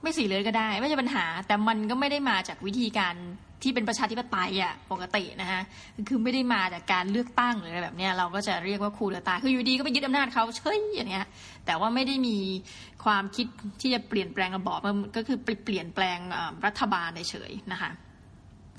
[0.02, 3.14] ไม่เสียเลือดก็ได้ ไม่ใช่ปัญหา แต่มันก็ไม่ได้มาจากวิธีการ
[3.62, 5.62] ที่เป็นประชาธิปไตยอะปกตินะฮะ
[6.08, 11.26] คือไม่ได้มาจากการเลือกตั้งหรืออะไรแบบเนี้ยเราก็จะเรียกว่าคูเดตาคืออยู่ดีก็ไปยึดอำนาจเขาเฉยอย่างเงี้ย
[11.66, 12.38] แต่ว่าไม่ได้มี
[13.04, 13.46] ความคิด
[13.80, 16.18] ที่จะเปลี่ยนแปลงระบอบมันก็คือเปลี่ยนแปลง
[16.66, 17.90] รัฐบาลเฉยนะคะ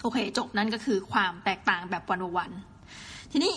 [0.01, 2.51] โอเคจบนั่นก็คือความแตกต่างแบบวันวัน
[3.31, 3.53] ทีนี้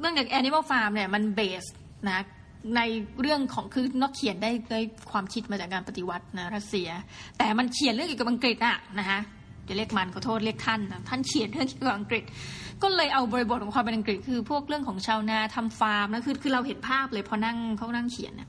[0.00, 1.64] เรื่องจาก Animal Farm เนี่ยมันเบส
[2.08, 2.24] นะ
[2.76, 2.80] ใน
[3.20, 6.88] เรื่องของคือนอกเขียนได้ด้วยความคิดมาจากการปฏิวัตินะรัสเซีย
[7.38, 9.20] แต่มันเขียนเรื่องเกี่ยวกับอังกฤษอะนะคะ
[9.68, 12.24] จะเรียกมันขอโทษเรียกท่านท่านเขียนเรื่องเกี่ยวกับอังกฤษ
[12.82, 18.48] ก็เลยเอาบริบทของความเป็นอังกฤษ คือพวกเรื่องของชาวนาทำฟาร์มนะคือคือเราเห็นภาพเลยพอนั่งเขานั่งเขียนเนี่ย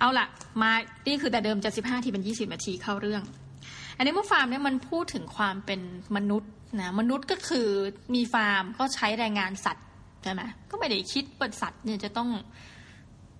[0.00, 0.26] เอาละ
[0.62, 0.70] มา
[1.06, 3.22] นี่คือแต่เดิมจะสิบห้าทีเป็นยี่สิบนาทีเข้าเรื่อง
[4.00, 5.80] Animal Farm เนี่ยมันพูดถึงความเป็น
[6.16, 7.68] มนุษย์นะมนุษย์ก็คือ
[8.14, 9.86] มีฟาร์มก็ใช้แรงงานสัตว์
[10.22, 12.28] ใช่ไหมก็ไม่ได้คิดว่าสัตว์เนี่ยจะต้อง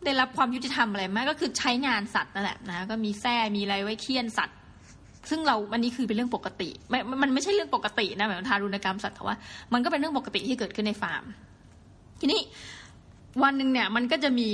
[0.04, 4.56] ได้รับความยุติธรรมอะไรมากก็คือใช้งานสัตว์นั่นแหละนะก็มีแส้มีอะไรไว้เคี่ยนสัตว์
[5.30, 9.36] ซึ่งเราอันนี้คือเป็นเรื่องปกติไม่มันไม่ใช่เรื่องปกตินะหมายถึงทารุณกรรมสัตว์แต่ว่า
[9.72, 11.22] มันก็เป็นเรื่องปกติที่เกิดขึ้นในฟาร์ม
[12.20, 12.40] ทีนี้
[13.42, 14.50] วันหนึ่งเนี่ยมันก็จะมี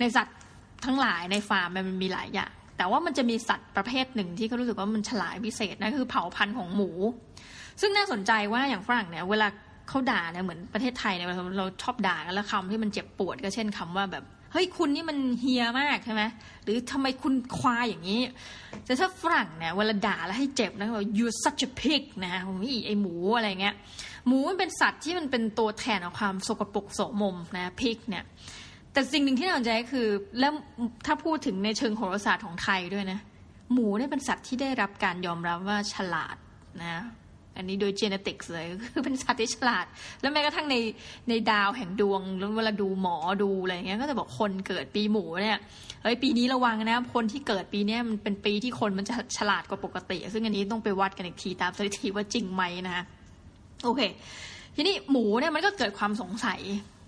[0.00, 0.36] ในสัตว์
[0.84, 6.90] ทั้งหลายในฟาร์มมันมีหลายอย่าง แต่ว่ามันจะมีสัตว์ประเภทหนึ่งที่เขารู้สึกว่ามันฉลาดพิเศษนะคือเผ่าพันธุ์ของหมู
[7.80, 9.48] ซึ่งน่าสนใจว่าอย่างฝรั่งเนี่ยเวลา
[9.88, 16.22] เขาด่าเนี่ยเหมือนประเทศไทยเนี่ยเราชอบด่ากันแล้วคำที่มันเจ็บปวดก็เช่นคำว่าแบบเฮ้ยคุณนี่มันเฮียมากใช่ไหม
[16.64, 18.20] หรือทำไมคุณควายอย่างนี้
[18.84, 22.34] แต่ถ้าฝรั่งเนี่ยเวลาด่าแล้วให้เจ็บนะว่า you such a pig นะ
[22.86, 23.74] ไอหมูอะไรเงี้ย
[24.26, 28.24] หมูมันเป็นสัตว์ที่มันเป็นตัวแทนของความสกปรกโสมมนะพิกเนี่ย
[28.96, 30.08] แต่สิ่งหนึ่งที่น่าสนใจคือ
[30.40, 30.52] แล้ว
[31.06, 33.20] ถ้าพูดถึงในเชิงโหราศาสตร์ของไทยด้วยนะ
[33.72, 36.36] หมูเนี่ยเป็นสัตว์ที่ได้รับการยอมรับว่าฉลาด
[36.82, 37.04] นะ
[37.56, 39.86] อันนี้โดยเจเนติกส์เลย คือเป็นสัตว์ที่ฉลาด
[40.20, 40.76] แล้วแม้กระทั่งใน
[41.28, 45.58] ในดาวแห่งดวงแล้วเวลาดูหมอดูอะไรเงี้ยก็จะบอกคนเกิดปีหมูเนี่ย
[46.02, 53.04] เฮ้ยปีนี้ระวังนะ คนที่เกิดปีนี้มันเป็นปีที่คนมันจะฉลาดกว่าปกติ ซึ่งอันนี้ต้องไปวัดกันอีกทีตามสถิติว่าจริงไหมนะ
[53.84, 54.00] โอเค
[54.76, 56.60] ทีนี้หมูเนี่ยมันก็เกิดความสงสัย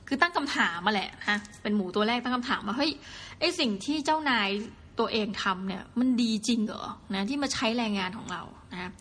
[0.08, 2.92] คือตั้งคำถามมาแหละฮะเป็นหมูตัวแรกตั้งคำถามว่าเฮ้ย
[3.40, 4.48] ไอสิ่งที่เจ้านาย
[4.98, 8.42] ตัวเองทำเนี่ย มันดีจริงเหรอนะที่มาใช้แรงงานของเรา
[8.72, 8.92] นะ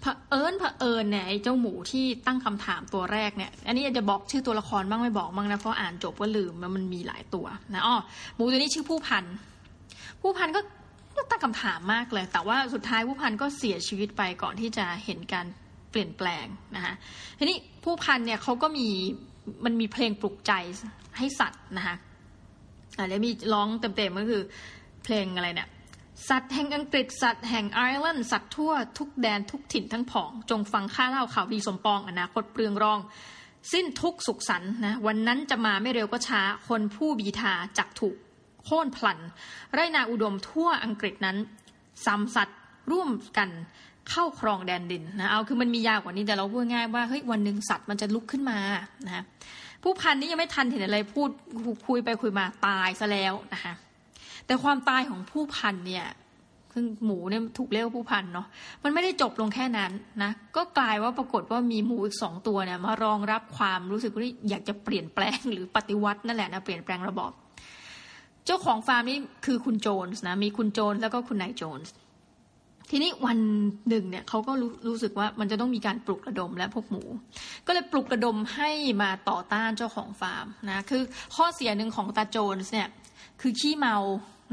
[0.00, 7.96] เผอิญเผอิญเนี่ยไอ้เจ้าหมูที่ตั้งคำถามตัวแรกเนี่ย อันนี้จะบอกชื่อตัวละครบ้างไม่บอกบ้างนะเพราะอ่านจบก็ลืมมันมีหลายตัวนะอ๋อ
[8.34, 9.24] หมูตัวนี้ชื่อผู้พัน
[10.20, 10.60] ผู้พันก็
[11.30, 15.46] ตั้งคำถามมากเลย แต่ว่าสุดท้ายผู้พันก็เสียชีวิตไปก่อนที่จะเห็นการ
[15.90, 16.94] เปลี่ยนแปลงนะคะ
[17.38, 18.88] ทีนี้ผู้พันเนี่ยเขาก็มี
[19.64, 20.52] มันมีเพลงปลุกใจ
[21.18, 21.96] ให้สัตว์นะคะ
[22.96, 24.42] อ่าแล้วมีร้องเต็มๆก็คือ
[25.04, 25.68] เพลงอะไรเนี่ย
[26.28, 32.98] สัตว์แห่งอังกฤษสัตว์แห่งไอร์แลนด์สัตว์ทั่วทุกแดนทุกถิ่นทั้งผอง จงฟังข้าเล่าข่าวดีสมปองอนาคตเปลืองรอง
[33.72, 38.16] สิ้นทุกสุขสันนะวันนั้นจะมาไม่เร็วก็ช้า คนผู้บีทาจักถูก
[38.64, 39.18] โค่นพลัน
[39.74, 41.36] ไรนาอุดมทั่วอังกฤษนั้น
[42.04, 42.58] ซ้ำสัตว์
[42.90, 43.50] ร่วมกัน
[44.10, 48.58] เข้าครองแดนดินนะเอาคือมันมียาวกว่านี้แต่เราพูดง่ายว่าเฮ้ยวันหนึ่งสัตว์มันจะลุกขึ้นมา
[49.06, 49.24] นะ
[49.82, 51.30] ผู้พันนี้ยังไม่ทันเห็นอะไรพูด
[51.86, 53.74] คุยไปคุยมาตายซะแล้วนะคะ
[54.46, 56.06] แต่ความตายของผู้พันเนี่ย
[56.72, 58.46] คือหมูเนี่ยถูกเรียกว่าผู้พันเนาะ
[58.84, 59.92] มันไม่ได้จบลงแค่นั้น
[60.22, 67.32] นะก็กลายว่าปรากฏว่ามีหมูอีกสองตัวเนี่ยมารองรับความรู้สึกว่าอยากจะเปลี่ยนแปลงหรือปฏิวัตินั่นแหละนะเปลี่ยนแปลงระบอบ
[68.46, 71.92] เจ้าของฟาร์มนี้คือคุณโจนส์นะมีคุณโจนส์แล้วก็คุณนายโจนส์
[72.90, 73.38] ทีนี้วัน
[73.88, 77.02] หนึ่งเนี่ยเขาก็รู้รู้สึกว่ามันจะต้องมีการปลุกระดมและพวกหมู
[77.66, 78.70] ก็เลยปลุกระดมให้
[79.02, 81.02] มาต่อต้านเจ้าของฟาร์มนะคือ
[81.36, 82.88] ข้อเสียหนึ่งของตาโจนส์เนี่ย
[83.40, 83.96] คือขี้เมา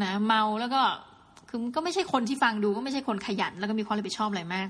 [0.03, 0.81] นะเมาแล้วก็
[1.49, 4.67] คือก็ไม่ใช่คนที่ฟังดูก็ไม่ใช่คนขยัน แล้วก็มีความรับผิดชอบอะไรมาก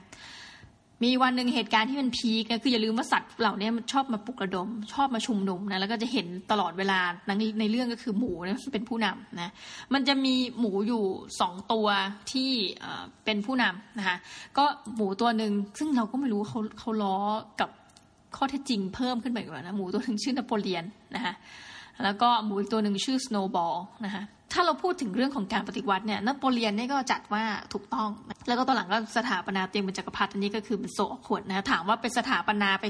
[1.04, 9.52] มีวันหนึ่งเหตุการณ์ที่มันพีกนะคืออย่าลืมว่าสัตว์เหล่านี้มันชอบมาปลุกระดม ชอบมาชุมนุมนะแล้วก็จะเห็นตลอดเวลาในในเรื่องก็คือหมูนะเป็นผู้นำนะ
[9.94, 11.04] มันจะมีหมูอยู่
[11.40, 11.88] สองตัว
[12.32, 12.52] ที่
[13.26, 14.18] เป็นผู้นำนะคะ
[14.58, 17.18] ก็หมูตัวหนึ่งซึ่งเราก็ไม่รู้เขาเขาล้อ
[17.60, 17.70] กับ
[18.36, 21.34] ข้อเท็จจริงเพิ่มขึ้นไปอีกแล้วนะหมูตัวหนึ่งชื่อนโปเลียนนะคะ
[22.04, 28.10] แล้วก็หมูอีกตัวหนึ่งชื่อสโนว์บอลนะคะ ถ้าเราพูดถึงเรื่องของการปฏิวัติเนี่ยนโปเลียนนี่ก็จัดว่าถูกต้อง
[28.48, 32.86] แล้วก็ตอนหลังก็สถาปนาตัวเองเป็นจักรพรรดิอันนี้ก็คือเป็นโซ่ขวดนะถามว่าเป็นสถาปนาไป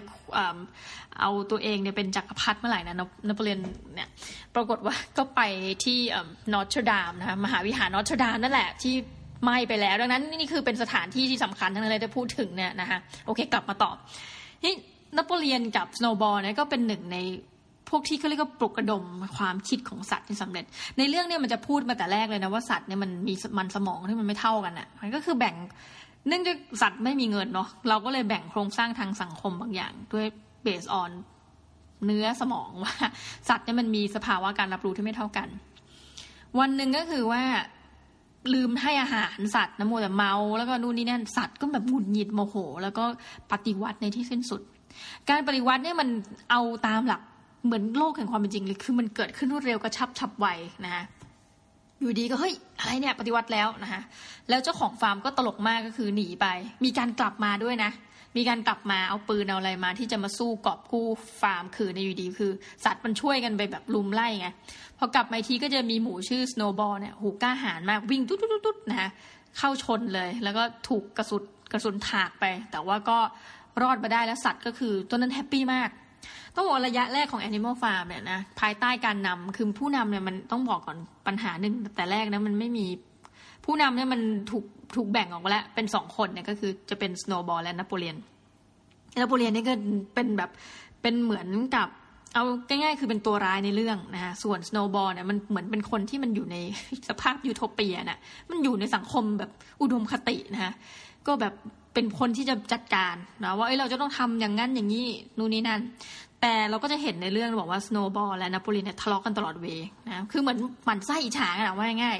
[1.21, 2.95] เอาตัวเองเนี่ยเป็นจักรพรรดิเมื่อไหร่นะ
[3.27, 3.59] นโปเลียน
[3.95, 4.07] เนี่ย
[4.55, 5.41] ปรากฏว่าก็ไป
[5.83, 5.97] ที่
[6.53, 8.93] นอตเทอร์ดามนะคะมหาวิหารนอตเทอร์ดามนั่นแหละที่
[9.43, 13.95] ไหม้ไปแล้ว ดังนั้นนี่คือเป็นสถานที่ที่สำคัญทั้งนั้นเลยที่พูดถึงเนี่ยนะคะโอเคกลับมาตอบ
[14.63, 14.73] นี่
[15.17, 17.17] นโปเลียนกับสโนบอลเนี่ยก็เป็นหนึ่งใน
[17.89, 19.03] พวกที่เขาเรียกว่าปลุกกระดม
[19.37, 20.65] ความคิดของสัตว์ที่สำเร็จ
[20.97, 25.55] ในเรื่องเนี้ยมันจะพูดมาแต่แรกเลยนะว่าสัตว์เนี่ยมันมีมันสมองที่มันไม่เท่ากันอะมันก็คือแบ่ง
[26.27, 30.25] เนื่องจากสัตว์ไม่มีเงินเนาะเราก็เลยแบ่งโครงสร้างทางสังคมบางอย่าง ด้วย
[30.63, 31.11] เบสออน
[32.05, 32.93] เนื้อสมองว่า
[33.49, 35.47] สัตว์เนี่ยมันมีสภาวะการรับรู้ที่ไม่เท่ากัน
[36.59, 37.43] วันหนึ่งก็คือว่า
[38.53, 43.03] ลืมให้อาหารสัตว์นะโมแต่เมาแล้วก็นู่นนี่นั่นสัตว์ก็แบบหงุดหงิดโมโห แล้วก็
[43.51, 44.61] ปฏิวัติในที่สิ้นสุด
[45.29, 46.09] การปฏิวัติเนี่ยมัน
[46.51, 47.21] เอาตามหลัก
[47.65, 50.47] เหมือนโลกแห่งความเป็นจริงเลยคือมันเกิดขึ้นรวดเร็วกระชับฉับไว
[50.85, 51.05] นะฮะ
[51.99, 54.01] อยู่ดีก็เฮ้ยอะไรเนี่ยปฏิวัติแล้วนะคะ
[54.49, 56.47] แล้วเจ้าของฟาร์มก็ตลกมากก็คือหนีไป
[56.85, 57.91] มีการกลับมาด้วยนะ
[58.37, 61.07] มีการกลับมาเอาปืนเอาอะไรมาที่จะมาสู้กอบกู้
[61.41, 62.51] ฟาร์มคือในอยู่ดีคือ
[62.85, 64.47] สัตว์มันช่วยกันไปแบบรุมไล่ไง
[64.97, 69.11] พอกลับมาทีก็จะมีหมูชื่อสโนว์บอลเนี่ยหูยกล้าหาญมากวิ่งตุ๊ดตุ๊ดตุ๊ดนะ
[69.57, 71.43] เข้าชนเลย แล้วก็ถูกกระสุน
[71.73, 73.17] กระสุนถากไป แต่ว่าก็
[73.81, 75.89] รอดมาได้แล้วสัตว์ก็คือตัวนั้น happy มาก
[76.55, 82.85] ต้องบอกระยะแรกของ Animal Farm เนี่ยนะภายใต้การนำคือผู้นำเนี่ยมันต้องบอกก่อนปัญหาหนึ่งแต่แรกนะมันไม่มี
[83.65, 88.17] ผู้นำเนี่ยมันถูกถูกแบ่งออกแล้วเป็นสองคนเนี่ยก็คือจะเป็นสโนว์บอลและนโปเลียน
[89.19, 89.73] นโปเลียนนี่ก็
[90.15, 90.49] เป็นแบบ
[91.01, 91.87] เป็นเหมือนกับ
[92.33, 96.57] เอาง่ายๆ คือเป็นตัวร้ายในเรื่องนะคะส่วนสโนว์บอลเนี่ยมันเหมือนเป็นคนที่มันอยู่ใน
[97.09, 100.73] สภาพยูโทเปียน่ะมันอยู่ในสังคมแบบอุดมคตินะคะ
[101.27, 101.53] ก็แบบ
[101.93, 105.81] เป็นคนที่จะจัดการนะว่าเอ้ยเราจะต้องทำอย่างนั้นอย่างนี้นู่นนี่นั่น
[106.41, 109.65] แต่เราก็จะเห็นในเรื่องบอกว่าสโนว์บอลและนโปเลียนเนี่ยทะเลาะกันตลอดเวลา
[110.07, 112.17] นะคือเหมือนหมั่นไส้อิจฉาอะว่าง่าย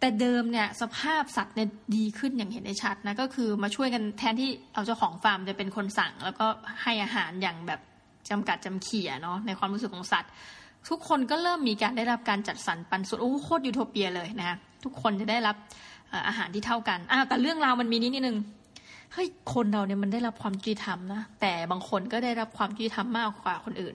[0.00, 6.46] แต่เดิมเนี่ยสภาพสัตว์เนี่ยดีขึ้นอย่างเห็นได้ชัดนะก็คือมาช่วยกันแทนที่เอาเจ้าของฟาร์มจะเป็นคนสั่ง แล้วก็
[6.82, 7.80] ให้อาหารอย่างแบบ
[8.30, 10.30] จำกัดจำเขี่ยเนาะในความรู้สึกของสัตว์
[10.88, 15.56] ทุกคนก็เริ่มมีการได้รับการจัดสรรปันส่วนโอ้โคตรยูโทเปียเลยนะทุกคนจะได้รับ
[16.28, 18.38] อาหารที่เท่ากันอ้าวแต่เรื่องราวมันมีนิดนึง
[19.12, 23.94] เฮ้ยคนเราเนี่ยมันได้รับความยุติธรรมนะแต่บางคนก็ได้รับความยุติธรรมมากกว่าคนอื่น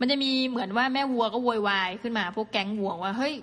[0.00, 3.34] มันจะมีเหมือนว่าแม่วัวก็โวยวายขึ้นมาพวกแก๊งวัวว่าเฮ้ย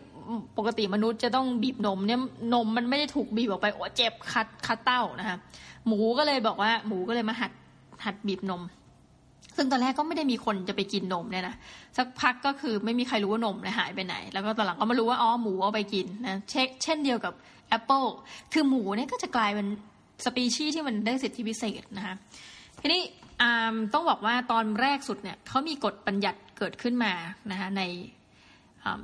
[0.57, 2.19] ปกติมนุษย์จะต้องบีบนมเนี่ย
[2.53, 5.37] นมมันไม่ได้ถูกบีบออกไปโอ้เจ็บคัดคัดเต้านะคะ
[5.87, 7.51] หมูก็เลยบอกว่าหมูก็เลยมาหัด
[8.05, 8.61] หัดบีบนม
[9.57, 11.55] ซึ่งตอนแรกก็ไม่ได้มีคนจะไปกินนมเนี่ยนะ
[11.97, 16.37] สักพักก็คือไม่มีใครรู้ว่านมเนี่ยหายไปไหน แล้วก็ตอนหลังก็มารู้ว่าอ๋อหมูเอาไปกินนะ
[16.83, 17.33] เช่นเดียวกับ
[17.71, 18.03] แอปเปิล
[18.53, 19.67] คือหมูเนี่ยก็จะกลายเป็น
[20.25, 22.15] สปีชีส์ที่มันได้สิทธิพิเศษนะคะ
[22.81, 23.01] ทีนี้
[23.93, 27.13] ต้องบอกว่าตอนแรกสุดเนี่ยเขามีกฎบัญญัติเกิดขึ้นมา
[27.51, 27.83] นะคะใน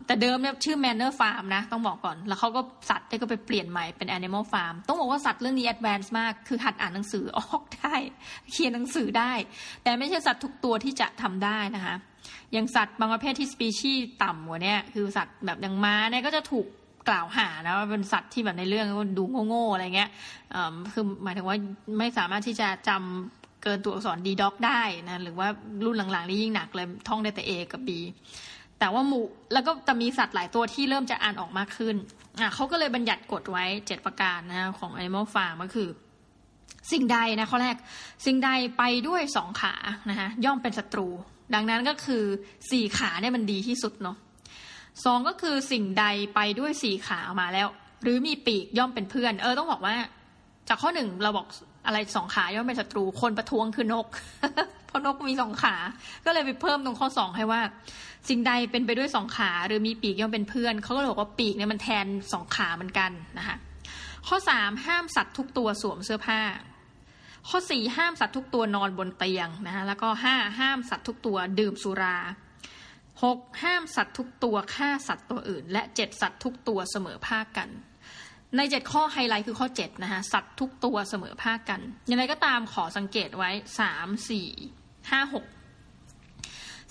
[0.06, 7.96] แต่เดิมเนี่ยชื่อ Manor Farm นะ ต้องบอกก่อน แล้วเขาก็สัตว์ได้ก็ไปเปลี่ยนใหม่เป็น Animal Farm ต้องบอกว่าสัตว์เรื่องนี้ advance มาก คือหัดอ่านหนังสือออกได้
[8.52, 9.32] เขียนหนังสือได้
[9.84, 11.96] แต่ไม่ใช่สัตว์ทุกตัวที่จะทำได้นะคะ
[12.54, 16.66] อย่างสัตว์บางประเภทที่สปีชีส์ต่ำกว่านี้คือสัตว์แบบอย่างม้าเนี่ยก็จะถูก
[17.10, 20.10] กล่าวหานะว่าเป็นสัตว์ที่แบบในเรื่องดูโง่ๆอะไรเงี้ย
[20.94, 21.58] คือหมายถึงว่า
[22.00, 25.48] ไม่สามารถที่จะจำเกินตัวอักษรดีด็อกได้นะหรือว่า
[25.86, 27.90] รุ่นหลังๆนี่ยิ่งหนักเลยท่องได้แต่ A กับ B
[28.80, 29.20] แต่ว่าหมู
[29.54, 31.96] แล้วก็จะมีสัตว์หลายตัวที่เริ่มจะอ่านออกมากขึ้น
[32.40, 35.90] อะเขาก็เลยบัญญัติกฎไว้เจ็ดประการนะของ Animal Farm ก็คือ
[36.92, 37.76] สิ่งใดนะข้อแรก
[38.26, 39.74] สิ่งใดไปด้วยสองขา
[40.10, 41.08] นะคะย่อมเป็นศัตรู
[41.54, 42.24] ดังนั้นก็คือ
[42.72, 44.18] สี่ขาเนี่ยมันดีที่สุดเนาะ
[45.06, 46.06] สองก็คือสิ่งใด
[46.36, 47.68] ไปด้วยสี่ขามาแล้ว
[48.04, 49.96] หรือมีปีกย่อมเป็นเพื่อน เออต้องบอกว่า
[50.70, 51.48] จากข้อหนึ่งเราบอก
[51.86, 54.08] อะไรสองขาย่อมเป็นศัตรูคนประท้วงคือนก
[54.88, 55.76] เพราะนกมีสองขา
[56.26, 57.62] ก็เลยไปเพิ่มตรงข้อสองให้ว่า
[58.30, 63.58] สิ่งใดเป็นไปด้วยสองขา หรือมีปีกย่อมเป็นเพื่อนเขาก็เลยบอกว่าปีกเนี่ยมันแทนสองขาเหมือนกันนะคะ
[64.28, 66.42] ข้อสามห้ามสัตว์ทุกตัวสวมเสื้อผ้า
[67.50, 72.18] ข้อสี่ห้ามสัตว์ทุกตัวนอนบนเตียงนะคะแล้วก็ห้าห้ามสัตว์ทุกตัวดื่มสุรา
[73.24, 77.70] หกห้ามสัตว์ทุกตัวฆ่าสัตว์ตัวอื่น และเจ็ดสัตว์ทุกตัวเสมอภาคกัน
[78.58, 81.80] ในเจ็ดข้อไฮไลท์คือข้อเจ็ดนะคะสัตว์ทุกตัวเสมอภาคกัน
[82.12, 83.50] ยังไงก็ตามขอสังเกตไว้
[83.80, 84.48] สามสี่
[85.12, 85.46] ห้าหก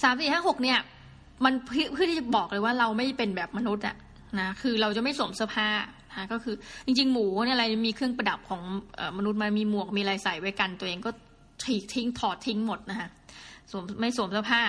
[0.03, 0.79] สามสี่ห้าหกเนี่ย
[1.45, 1.55] มัน
[1.93, 3.97] เพื่อที่จะบอกเลยว่าเราไม่เป็นแบบมนุษย์อะ
[4.41, 5.69] นะคือเราจะไม่สวมเสื้อผ้า
[6.11, 6.55] นะก็คือ
[6.87, 8.63] จริงๆ หมูเนี่ยอะไรมีเครื่องประดับของ
[9.19, 11.11] มนุษย์มันมีหมวกมีอะไรใส่ไว้กัน ตัวเองก็
[11.65, 13.09] ทิ้งทิ้งถอดทิ้งหมดนะคะ
[13.71, 14.63] สวมไม่สวมเสื้อผ้า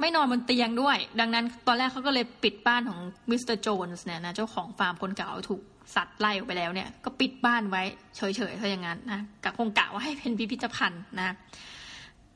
[0.00, 5.62] ไม่นอนบนเตียงด้วย ดังนั้นตอนแรกเขาก็เลยปิดบ้านของมิสเตอร์โจนส์เนี่ยนะเจ้าของฟาร์มคนเก่าถูก
[5.94, 7.82] สัตว์ไล่ออกไปแล้วเนี่ยก็ปิดบ้านไว้
[8.16, 11.34] เฉยๆถ้าอย่างนั้นนะกะคงกะว่าให้เป็นพิพิธภัณฑ์นะ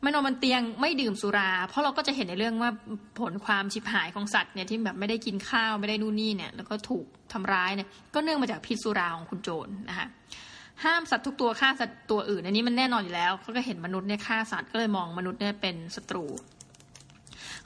[0.02, 2.70] ไม่นอนบนเตียงไม่ดื่มสุรา เพราะเราก็จะเห็นในเรื่องว่า
[3.20, 10.06] ผลความชิบหายของสัตว์เนี่ยที่แบบไม่ได้กินข้าวไม่ได้นู่นนี่เนี่ยแล้วก็ถูกทำร้ายเนี่ยก็เนื่องมาจากพิษสุราของคุณโจรนะคะ
[10.84, 16.24] ห้ามสัตว์ทุกตัวฆ่าสัตว์ตัวอื่น อันนี้มันแน่นอนอยู่แล้วเขาก็เห็นมนุษย์เนี่ยฆ่าสัตว์ก็เลยมองมนุษย์เนี่ยเป็นศัตรู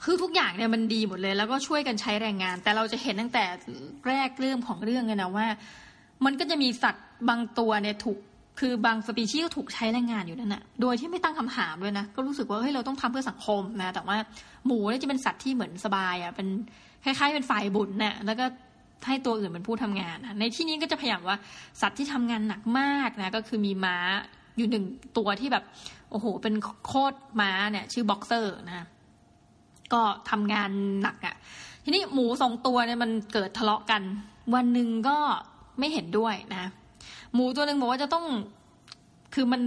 [0.03, 3.45] คือทุกอย่างเนี่ยมันดีหมดเลย แล้วก็ช่วยกันใช้แรงงาน แต่เราจะเห็นตั้งแต่
[4.07, 5.47] แรกเริ่มของเรื่องเลยนะว่า
[6.25, 8.17] มันก็จะมีสัตว์บางตัวเนี่ยถูก
[8.59, 14.17] คือบางสปีชีส์ก็ถูกใช้แรงงานอยู่นั่นแหะโดยที่ไม่ตั้งคำถามด้วยนะ ก็รู้สึกว่าเฮ้ยเราต้องทำเพื่อสังคมนะ แต่ว่า
[14.65, 16.47] หมูเนี่ยจะเป็นสัตว์ที่เหมือนสบายอะ เป็น
[17.03, 18.45] คล้ายๆเป็นฝ่ายบุญเนี่ยแล้วก็
[19.07, 21.37] ให้ตัวอื่นเป็นผู้ทำงานนะในที่นี้ก็จะพยายามว่า
[21.81, 23.97] สัตว์ที่ทำงานหนักมากนะ ก็คือมีม้า
[24.57, 24.85] อยู่หนึ่ง
[25.17, 25.63] ตัวที่แบบ
[26.11, 26.53] โอ้โห เป็น
[26.87, 28.85] โคตรม้าเนี่ย ชื่อบ็อกเซอร์นะ
[29.93, 30.69] ก็ทำงาน
[31.01, 31.35] หนักอะ่ะ
[31.83, 34.01] ทีนี้หมูสองตัวเนี่ยมันเกิดทะเลาะกัน
[34.55, 35.17] วันหนึ่งก็
[35.79, 36.69] ไม่เห็นด้วยนะ
[37.33, 38.25] หมูตัวหนึ่งบอกว่าจะต้อง
[39.33, 39.61] คือมัน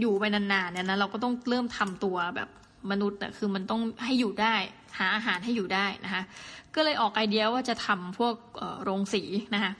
[0.00, 2.48] อยู่ไปนานๆเนี่ยนะเราก็ต้องเริ่มทำตัวแบบ
[2.90, 4.54] มนุษย์อะคือมันต้องให้อยู่ได้
[4.98, 6.22] หาอาหารให้อยู่ได้นะคะ
[6.74, 8.34] ก็เลยออกไอเดียว่าจะทำพวก
[8.82, 9.22] โรงสี
[9.54, 9.72] นะคะ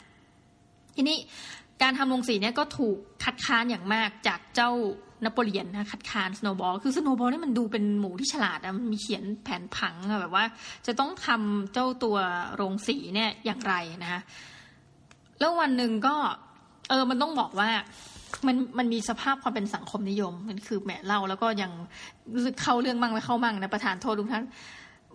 [0.96, 1.18] ทีนี้
[1.82, 4.70] การทำโรงสีเนี่ยก็ถูกคัดค้านอย่างมากจากเจ้า
[5.24, 10.44] นโปเลียนนะคัดค้านสโนว์บอลคือสโนว์บอลนี่มันดูเป็นหมูที่ฉลาดนะมันมีเขียนแผนผังอะแบบว่า
[10.86, 12.16] จะต้องทำเจ้าตัว
[12.54, 14.20] โรงสีเนี่ยอย่างไรนะคะ
[15.40, 16.14] แล้ววันหนึ่งก็
[16.88, 17.68] เออ มันต้องบอกว่า
[18.46, 21.70] มันมันมีสภาพความเป็นสังคมนิยม มันคือแหมเล่าแล้วก็ยัง
[22.34, 24.44] รู้สึกเข้าเรื่องมั่งไม่เข้ามั่งนะประทานโทษทุกท่าน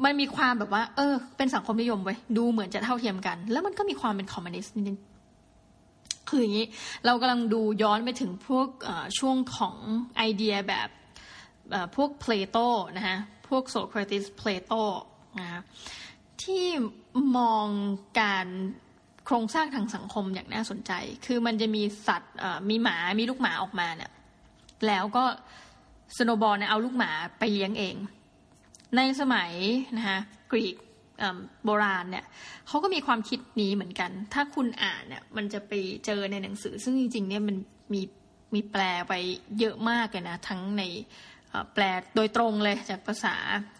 [0.03, 4.73] มันมีความแบบว่า เออ เป็นสังคมนิยมไว้ดูเหมือนจะเท่าเทียมกัน แล้วมันก็มีความเป็นคอมมิวนิสต์
[6.29, 6.67] คืออย่างนี้
[7.05, 8.67] เรากำลังดูย้อนไปถึงพวก
[9.19, 9.77] ช่วงของ
[10.17, 10.89] ไอเดียแบบ
[11.95, 12.57] พวกเพลโต
[12.97, 13.17] นะฮะ
[13.49, 14.73] พวกโซเครติสเพลโต
[15.39, 15.61] นะฮะ
[16.43, 16.67] ที่
[17.37, 17.67] มอง
[18.19, 18.47] การ
[19.25, 20.91] โครงสร้างทางสังคมอย่างน่าสนใจ
[21.25, 22.35] คือมันจะมีสัตว์
[22.69, 24.11] มีหมามีลูกหมาออกมาเนี่ย
[24.87, 25.23] แล้วก็
[26.17, 27.95] สโนบอลเนี่ยเอาลูกหมาไปเลี้ยงเอง
[28.95, 29.51] ในสมัย
[29.97, 30.19] นะคะ
[30.51, 30.75] กรีก
[31.65, 32.25] โบราณเนี่ย
[32.67, 35.71] เขาก็มีความคิดนี้เหมือนกัน ถ้าคุณอ่านเนี่ยมันจะไป
[36.05, 37.55] เจอในหนังสือ ซึ่งจริงๆเนี่ยมัน
[37.93, 38.01] มี
[38.53, 39.13] มีแปลไป
[39.59, 40.83] เยอะมากเลยนะทั้งใน
[41.73, 41.83] แปล
[42.15, 43.35] โดยตรงเลยจากภาษา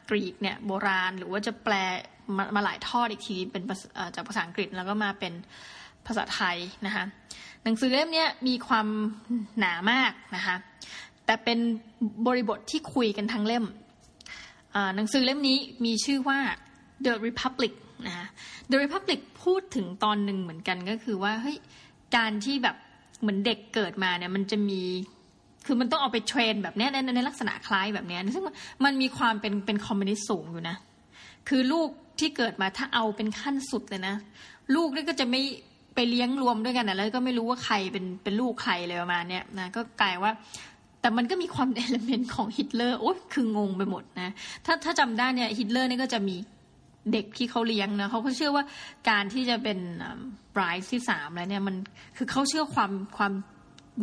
[0.09, 1.73] กรีกเนี่ยโบราณ หรือว่าจะแปล
[2.37, 3.63] มามาหลายทอดอีกทีเป็น
[4.15, 5.33] จากภาษาอังกฤษแล้วก็มาเป็น
[6.07, 7.05] ภาษาไทยนะคะ
[7.63, 8.87] หนังสือเล่มนี้มีความ
[9.59, 10.55] หนามากนะคะ
[11.25, 11.59] แต่เป็น
[12.27, 13.65] บริบทที่คุยกันทั้งเล่ม
[14.95, 16.39] หนังสือเล่มนี้มีชื่อว่า
[17.05, 17.73] The Republic
[18.07, 18.27] นะะ
[18.71, 21.57] The Republic พูดถึงตอนหนึ่งเหมือนกันก็คือว่าเฮ้ย
[22.15, 22.75] การที่แบบ
[23.21, 24.81] เหมือนเด็กเกิดมาเนี่ยมันจะมี
[25.65, 28.43] คือมันต้องเอาไปเทรนแบบนี้ในในลักษณะคล้ายแบบนี้ซึ่ง
[28.85, 30.75] มันมีความเป็นเป็นคอมมิวนิสต์สูงอยู่นะ
[31.49, 31.89] คือลูก
[32.19, 34.15] ที่เกิดมาถ้าเอาเป็นขั้นสุดเลยนะ
[34.75, 35.41] ลูกนี่ก็จะไม่
[35.95, 40.31] ไปเลี้ยงรวมด้วยกันนะแล้วก็ไม่รู้ว่าใครเป็นเป็นลูกใครเลยประมาณเนี้ยนะก็กลายว่า
[41.01, 44.33] แต่มันก็มีความ element ของฮิตเลอร์โอ้คืองงไปหมดนะ
[44.65, 46.35] ถ้าถ้าจำได้เนี่ยฮิตเลอร์นี่ก็จะมี
[47.11, 48.63] เด็กที่เขาเลี้ยงนะเขาก็เชื่อว่า
[49.09, 49.79] การที่จะเป็น
[50.53, 51.75] ไรช์ที่สามแล้วเนี่ยมัน
[52.17, 53.33] คือเขาเชื่อความความ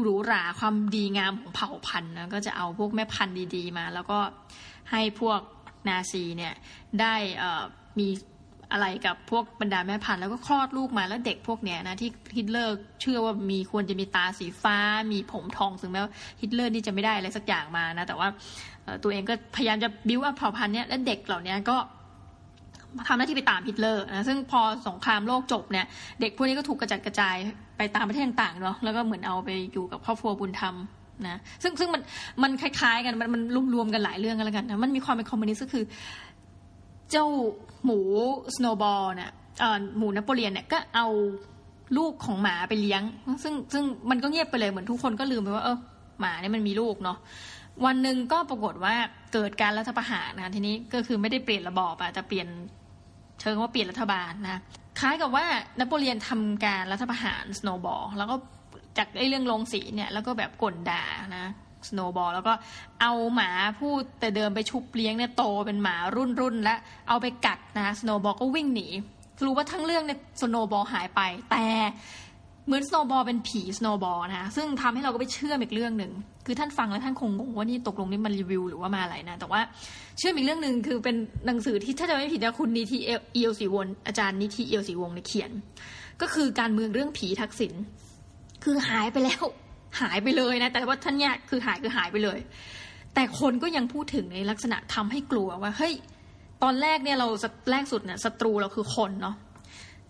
[0.01, 4.19] หรูหราความดีงามของเผ่าพันธุ์นะก็จะเอาพวกแม่พันธุ์ดีๆมา แล้วก็
[4.91, 5.41] ให้พวก
[5.89, 6.55] นาซีเนี่ย
[7.01, 7.15] ได้
[7.99, 8.09] มี
[8.73, 14.77] อะไรกับพวกบรรดาแม่พันธุ์แล้วก็คลอดลูกมาแล้วเด็กพวกเนี้ยนะที่ฮิตเลอร์เชื่อว่ามีควรจะมีตาสีฟ้า
[15.13, 18.29] มีผมทองถึงแม้ว่าฮิตเลอร์นี่จะไม่ได้อะไรสักอย่างมานะแต่ว่า
[19.03, 21.77] ตัวเองก็พยายามจะบิ้วอัพเผ่าพันธุ์เนี้ยและเด็กเหล่านี้ก็
[23.09, 25.87] ทำหน้าที่ไปตามฮิตเลอร์นะซึ่งพอสงครามโลกจบเนี่ย
[26.21, 27.37] เด็กพวกนี้ก็ถูกกระจัดกระจาย
[27.77, 30.75] ไปตามประเทศต่างๆเนาะแล้วก็เหมือนเอาไปอยู่กับครอบครัวบุญธรรม
[31.29, 32.03] นะซึ่งซึ่งมัน
[32.43, 33.43] มันคล้ายๆกันมันมัน
[33.75, 35.85] รวมๆกันหลายเรื่องกันแล้วกันนะมันมีความเป็นคอมมิวนิสต์ก็คือ
[37.11, 37.27] เจ้า
[37.85, 37.99] หมู
[38.55, 39.31] สโนบอลเนี่ย
[39.99, 41.07] หมูนโปเลียนเนี่ยก็เอา
[41.97, 43.03] ลูกของหมาไปเลี้ยง
[43.43, 45.79] ซึ่งซึ่งมันก็เงียบไปเลยเหมือนทุกคนก็ลืมไปว่าเออ
[46.21, 47.19] หมาเนี่ยมันมีลูกเนาะ
[47.87, 48.95] วันหนึ่งก็ปรากฏว่า
[49.33, 52.49] เกิดการรัฐประหารนะทีนี้ก็คือไม่ได้เปลี่ยนระบอบอะแต่เปลี่ยน
[53.41, 54.61] เชิงว่าเปลี่ยนรัฐบาลนะ
[55.01, 55.45] คล้ายกับว่า
[55.81, 58.35] นโปเลียนทำการรัฐประหารสโนบอลแล้วก็
[58.99, 61.05] จากไอ้เรื่องโรงสีเนี่ยแล้วก็แบบก่นด่า
[61.37, 61.47] นะ
[61.89, 62.53] สโนบอลแล้วก็
[63.01, 63.51] เอาหมา
[63.81, 68.89] พวกแต่เดิมไปชุบเลี้ยงเนี่ยโตเป็นหมารุ่นรุ่นแล้วเอาไปกัดนะสโนบอลก็วิ่งหนี
[69.45, 71.67] รู้ว่าทั้งเรื่องเนี่ยสโนบอลหายไป แต่
[72.71, 76.13] เหมือนสโนบอลเป็นผีสโนบอลนะซึ่งทำให้เราก็ไปเชื่อมอีกเรื่องหนึ่ง
[76.47, 79.61] คือท่านฟังแล้วท่านคงงงว่านี่ตกลงนี่มันรีวิวหรือว่ามาอะไรนะ แต่ว่า
[80.19, 82.99] เชื่อมอีกเรื่องหนึ่งคือเป็นหนังสือที่ถ้าจำไม่ผิดนะคุณนิธิ
[83.35, 85.51] เอียวศรีวงศ์อาจารย์นิธิเอียวศรีวงศ์ในเขียน
[86.21, 87.73] ก็คือการเมืองเรื่องผีทักษิณ
[88.65, 89.45] คือหายไปแล้ว
[90.01, 92.39] หายไปเลยนะ แต่ว่าท่านเนี่ยคือหายคือหายไปเลย
[93.15, 95.95] แต่คนก็ยังพูดถึงในลักษณะทำให้กลัวว่าเฮ้ย
[96.63, 97.29] ตอนแรกเนี่ยเรา
[97.71, 99.37] แรกสุดเนี่ยศัตรูเราคือคนเนาะ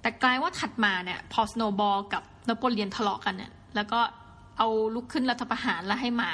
[0.03, 4.01] แต่กลายว่าถัดมาเนี่ยพอสโนบอลกับ นโปเลียนทะเลาะกันเนี่ยแล้วก็
[4.59, 6.31] เอาลุกขึ้นรัฐประหารแล้วให้หมา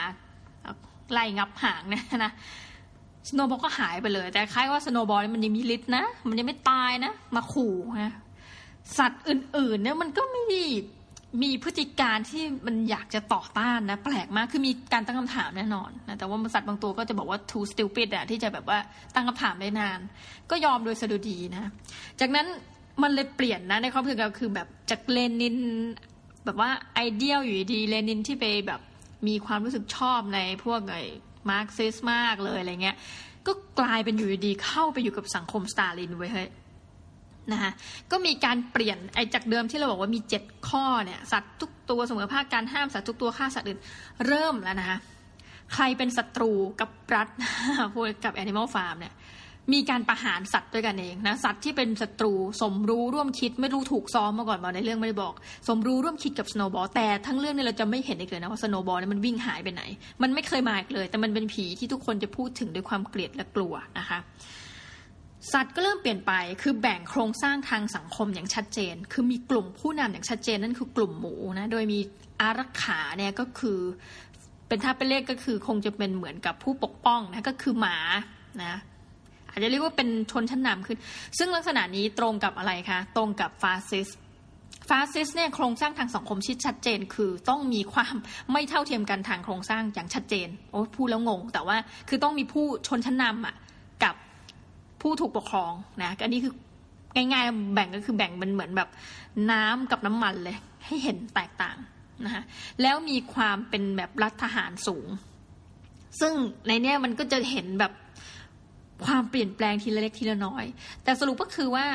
[1.12, 2.32] ไล่งับหางเนี่ยนะ
[3.28, 8.14] สโนบอลก็หายไปเลย แต่คล้ายว่าสโนบอลมันยังมีฤทธิ์นะ มันยังไม่ตายนะ มาขู่นะ
[8.98, 18.78] สัตว์อื่นๆเนี่ยมันก็ไม่มีพฤติการณ์ที่มันอยากจะต่อต้านนะ แปลกมากคือมีการตั้งคำถามแน่นอนนะแต่ว่าสัตว์บางตัวก็จะบอกว่า too stupid อะที่จะแบบว่า
[19.14, 19.98] ตั้งคำถามได้นาน
[20.50, 21.70] ก็ยอมโดยสดุดีนะ
[22.20, 22.46] จากนั้น
[23.02, 25.56] มันเลยเปลี่ยนนะในความคิดเราคือแบบจากเลนิน
[26.44, 28.80] แบบว่าไอเดียอยู่ดีๆเลนินที่ไปแบบ
[29.28, 30.96] มีความรู้สึกชอบในพวกไอ
[31.50, 32.96] มาร์กซิสต์มากเลยอะไรเงี้ย
[33.46, 36.48] ก็กลายเป็นอยู่ดีเข้าไปอยู่กับสังคมสตาลินไว้เฮ้ย
[37.52, 37.72] นะคะ
[38.10, 43.80] ก็มีการเปลี่ยนไอ้จากเดิมที่เราบอกว่ามีเจ็ดข้อเนี่ยสัตว์ทุกตัวเสมอภาคการห้ามสัตว์ทุกตัวฆ่าสัตว์อื่น
[44.26, 44.98] เริ่มแล้วนะคะ
[45.74, 47.28] ใครเป็นศัตรูกับรัฐ
[47.92, 49.14] พวกกับ Animal Farm เนี่ย
[49.72, 55.34] มีการประหารสัตว์ด้วยกันเองนะสัตว์ที่เป็นศัตรูสมรู้ร่วมคิดไม่รู้ถูกซ้อมมาก่อนมาในเรื่องไม่ได้บอก
[55.68, 59.82] สมรู้ร่วมคิดกับสโนบอลแต่ทั้งเรื่องนี้เราจะไม่เห็นอีกเลยนะว่าสโนบอลเนี่ยมันวิ่งหายไปไหน
[60.22, 64.18] มันไม่เคยมาอีกเลย แต่มันเป็นผีที่ทุกคนจะพูดถึงด้วยความเกลียดและกลัวนะคะ
[65.52, 71.98] สัตว์ก็เริ่มเปลี่ยนไป คือแบ่งโครงสร้างทางสังคมอย่างชัดเจน คือมีกลุ่มผู้นำอย่างชัดเจนนั่นคือกลุ่มหมูนะ โดยมี
[72.40, 73.78] อารักขาเนี่ยก็คือ
[74.68, 77.96] เป็นถ้าเป็นเลขก็คือคงจะเป็นเหมือนกับผู้ปกป้องนะ ก็คือหมา
[78.64, 78.74] นะ
[79.56, 80.98] อาจจะเรียกว่าเป็นชนชั้นนำขึ้น
[81.38, 84.08] ซึ่งลักษณะนี้ตรงกับอะไรคะ ตรงกับฟาสซิส
[84.88, 88.14] ฟาสซิสเนี่ยโครงสร้างทางสังคมชิดชัดเจน คือต้องมีความ
[88.52, 91.76] ไม่เท่าเทียมกันทางโครงสร้างอย่างชัดเจนโอ้พูดแล้วงง แต่ว่า
[92.08, 93.56] คือต้องมีผู้ชนชั้นนำอะ
[94.04, 94.14] กับ
[95.00, 96.54] ผู้ถูกปกครองนะอันนี้คือ
[97.14, 98.88] ง่ายๆแบ่งก็คือแบ่งเป็นเหมือนแบบ
[99.50, 101.76] น้ำกับน้ำมันเลย ให้เห็นแตกต่าง
[102.24, 102.42] นะคะ
[102.82, 105.06] แล้วมีความเป็นแบบรัฐทหารสูง
[106.20, 106.32] ซึ่ง
[106.66, 107.92] ในเนี้ยมันก็จะเห็นแบบ
[109.04, 110.64] ความเปลี่ยนแปลงทีละเล็กทีละน้อย
[111.04, 111.86] แต่สรุปก็คือว่า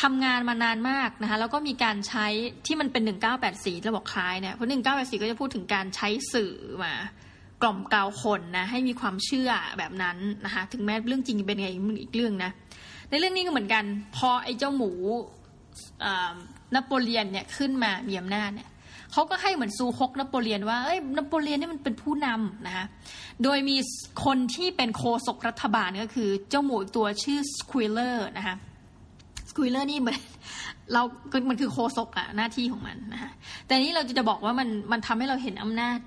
[0.00, 2.26] ทำงานมานานมากนะคะแล้วก็มีการใช้
[2.66, 3.02] ที่มันเป็น
[3.44, 6.54] 1984ระบบคล้ายเนี่ยเพราะ1984 ก็จะพูดถึงการใช้สื่อ
[6.84, 6.94] มา
[7.62, 11.68] กล่อมเกลาคนนะให้มีความเชื่อแบบนั้นนะคะถึงแม้เรื่องจริงเป็นไง
[12.02, 12.50] อีกเรื่องนะ
[13.10, 13.84] ในเรื่องนี้ก็เหมือนกัน
[14.16, 14.92] พอไอ้เจ้าหมู
[16.74, 18.68] นโปเลียนเนี่ยขึ้นมามีอำนาจเนี่ย
[19.12, 22.86] เขาก็ให้เหมือนซูฮกนโปเลียนว่าเอ้ยนโปเลียนนี่มันเป็นผู้นำนะคะ
[23.44, 23.76] โดยมี
[24.24, 28.56] คนที่เป็นโฆษกรัฐบาลก็คือเจ้าหมูตัวชื่อสควิลเลอร์นะคะ
[29.48, 30.16] สควิลเลอร์นี่เหมัน
[30.92, 31.02] เรา
[31.48, 33.32] มันคือโคศกอะหน้าที่ของมันนะคะ
[33.66, 35.98] แต่นี้เราจะบอกว่ามันมันทำให้เราเห็นอำนาจ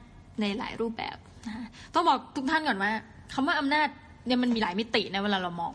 [0.41, 2.91] ในหลายรูปแบบนะต้องบอกทุกท่านก่อนว่า
[3.33, 3.87] คำว่าอำนาจ
[4.25, 5.73] เนี่ยมันมีหลายมิตินะเวลาเรามอง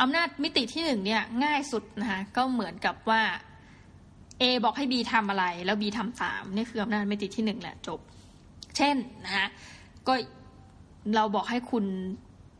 [0.00, 3.22] อำนาจมิติที่หนึ่งเนี่ยง่ายสุดนะคะก็เหมือนกับว่า
[4.40, 8.00] A บอกให้ B ทำอะไร แล้ว B ทำตามนี่คืออำนาจมิติที่หนึ่งแหละจบ
[8.76, 9.46] เช่นนะคะ
[10.06, 10.12] ก็
[11.16, 11.84] เราบอกให้คุณ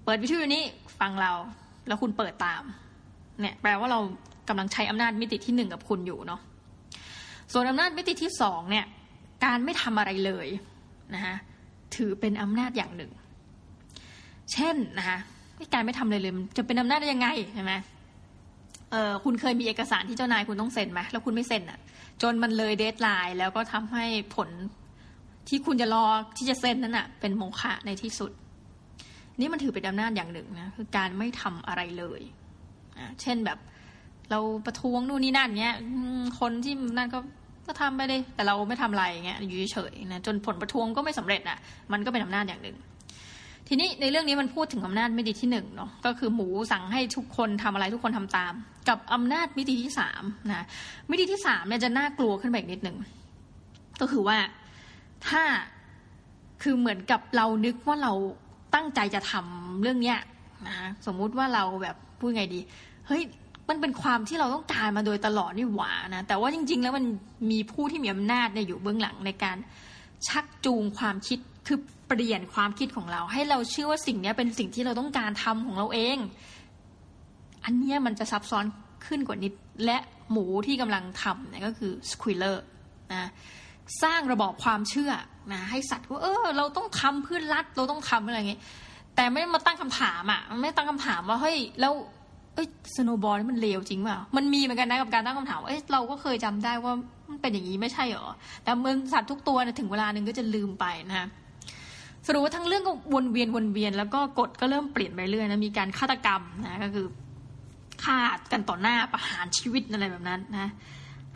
[0.04, 0.64] เปิดวิทยุนี้
[1.00, 1.32] ฟังเรา
[1.86, 2.62] แล้วคุณเปิดตาม
[3.40, 3.98] เนี่ย แปลว่าเรา
[4.48, 6.40] กำลังใช้อำนาจมิติที่หนึ่งกับคุณอยู่เนาะ
[7.52, 8.86] ส่วนอำนาจมิติที่สองเนี่ย
[9.44, 10.46] การไม่ทำอะไรเลย
[11.14, 11.34] นะคะ
[11.96, 13.12] ถือเป็นอำนาจอย่างหนึ่ง
[14.52, 15.18] เช่นนะคะ
[15.74, 17.72] การไม่ทำอะไรเลย จะเป็นอำนาจได้ยังไงใช่ไหม
[18.90, 21.78] เออคุณเคยมีเอกสารที่เจ้านายคุณต้องเซ็นไหมแล้วคุณไม่เซ็นอะ
[22.22, 24.48] จนมันเลยเดทไลน์แล้วก็ทำให้ผล
[25.48, 26.04] ที่คุณจะรอ
[26.36, 28.32] ที่จะเซ็นนั้นอะ เป็นโมฆะในที่สุด
[29.38, 32.20] นี่มันถือเป็นอำนาจอย่างหนึ่งนะคือการไม่ทำอะไรเลย
[32.98, 33.58] อ่าเช่นแบบ
[34.30, 35.76] เราประท้วงนู่นนี่นั่นเนี้ย
[36.40, 37.18] คนที่นั่นก็
[37.66, 41.58] ก็ทำไปเลยแต่เราไม่ทำอะไรเงี้ยอยู่เฉยๆนะจนผลประท้วงก็ไม่สำเร็จอะ
[41.92, 42.76] มันก็เป็นอำนาจอย่างหนึ่ง
[43.68, 48.52] ทีนี้ในเรื่องนี้มันพูดถึงอำนาจมิติที่หนึ่งเนาะก็คือหมูสั่งให้ทุกคนทำอะไรทุกคนทำตาม
[48.88, 50.64] กับอำนาจมิติที่สามนะ
[51.10, 52.96] มิติที่สามเนี่ยจะน่ากลัวขึ้นไปอีกนิดหนึ่ง
[54.00, 54.38] ก็คือว่า
[55.28, 55.42] ถ้า
[56.62, 58.12] คือเหมือนกับเรานึกว่าเรา
[58.74, 60.18] ตั้งใจจะทำเรื่องเนี้ย
[60.68, 62.60] นะสมมุติว่าเราแบบพูดไงดี
[63.06, 63.22] เฮ้ย
[63.68, 67.04] มันเป็นความที่เราต้องการมาโดยตลอดนี่หว่านะแต่ว่าจริง ๆ แล้วมัน
[67.50, 69.56] มีผู้ที่มีอำนาจเนี่ยอยู่เบื้องหลังในการ
[70.28, 76.16] ชักจูงความคิด คือเปลี่ยนความคิดของเรา ให้เราเชื่อว่าสิ่งนี้เป็นสิ่งที่เราต้องการทำของเราเอง
[77.64, 78.64] อันนี้มันจะซับซ้อน
[79.06, 79.52] ขึ้นกว่านิด
[79.84, 79.96] และ
[80.30, 82.64] หมูที่กำลังทำเนี่ยก็คือสควิลเลอร์
[83.12, 83.30] นะ
[84.02, 85.12] สร้างระบอบความเชื่อ
[85.52, 88.60] นะให้สัตว์ว่าเออ เราต้องทำเพื่อรัฐเราต้องทำอะไรอย่างเงี้ย
[89.16, 91.92] แต่ไม่มาตั้งคำถามอะไม่ตั้งคำถามว่าเฮ้ยแล้ว
[92.54, 96.92] เอ้ยสโนบอลนี่มันเลวจริงเปล่ามันมีเหมือนกันนะกับการตั้งคำถามเอ้ยเราก็เคยจำได้ว่า
[97.30, 98.26] มันเป็นอย่างนี้ไม่ใช่หรอ
[98.64, 101.28] แต่เมื่อสัตว์ทุกตัวถึงเวลาหนึ่งก็จะลืมไปนะ
[102.26, 107.06] สรุปว่าทั้งเรื่องก็วนเวียนวนเวียน แล้วก็กฎก็เริ่มเปลี่ยนไปเรื่อยนะมีการฆาตกรรมนะก็คือ
[108.04, 108.18] ฆ่า
[108.52, 110.70] กันต่อหน้าประหารชีวิตอะไรแบบนั้นนะ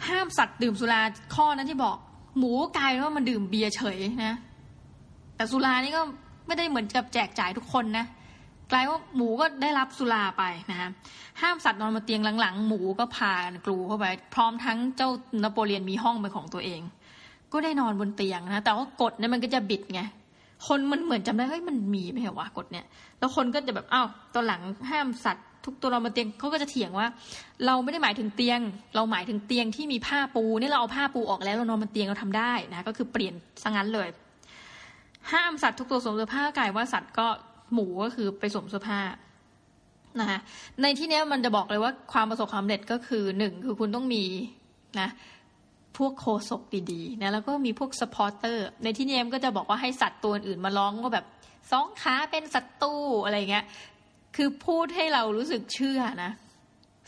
[0.09, 1.03] ห้ามสัตว์ดื่มสุรา
[1.35, 1.97] ข้อนั้นที่บอก
[2.39, 4.35] หมูกลายว่ามันดื่มเบียร์เฉยนะ
[5.37, 6.03] แต่สุรานี่ก็
[6.47, 8.07] ไม่ได้เหมือนกับแจกจ่ายทุกคนนะ
[8.73, 10.91] กลายว่าหมูก็ได้รับสุราไปนะฮะ
[11.41, 15.11] ห้ามสัตว์นอนบนเตียงหลังๆ หมูก็พากันกลูเข้าไป พร้อมทั้งเจ้า
[15.43, 16.81] นโปเลียนมีห้องเป็นของตัวเอง
[17.53, 20.01] ก็ได้นอนบนเตียงนะ แต่ว่ากฎเนี่ยมันก็จะบิดไง
[20.69, 22.87] คนมันเหมือนจำได้เฮ้ยมันมีไม่เหรอวะกฎเนี่ย
[23.19, 27.07] แล้วคนก็จะแบบอ้าวตอนหลังห้ามสัตว์ ทุกตัวนอนบนเตียงเขาก็จะเถียงว่า
[27.67, 28.61] เราไม่ได้หมายถึงเตียง
[28.95, 34.09] เราหมายถึงเตียงที่มีผ้าปูนี่เราเอาผ้าปูออกแล้วเรานอนบนเตียงเราทำได้นะก็คือเปลี่ยนซะงั้นเลย
[35.33, 37.27] ห้ามสัตว์ทุกตัวสวมเสื้อผ้ากลายว่าสัตว์ก็
[37.73, 39.01] หมูก็คือไปสวมเสื้อผ้า
[40.21, 40.39] นะคะ
[40.83, 44.25] ในที่นี้มันจะบอกเลยว่าความประสบความสำเร็จก็คือหนึ่งคือคุณต้องมี
[45.01, 45.09] นะ
[46.01, 51.27] พวกโคศกดีๆนะแล้วก็มีพวกสปอร์เตอร์ ในที่นี้มก็จะบอกว่าให้สัตว์ตัวอื่นมาร้องว่าแบบ
[51.71, 52.95] สองขาเป็นศัตรู
[53.25, 53.65] อะไรเงี้ย
[54.37, 56.31] คือพูดให้เรารู้สึกเชื่อนะ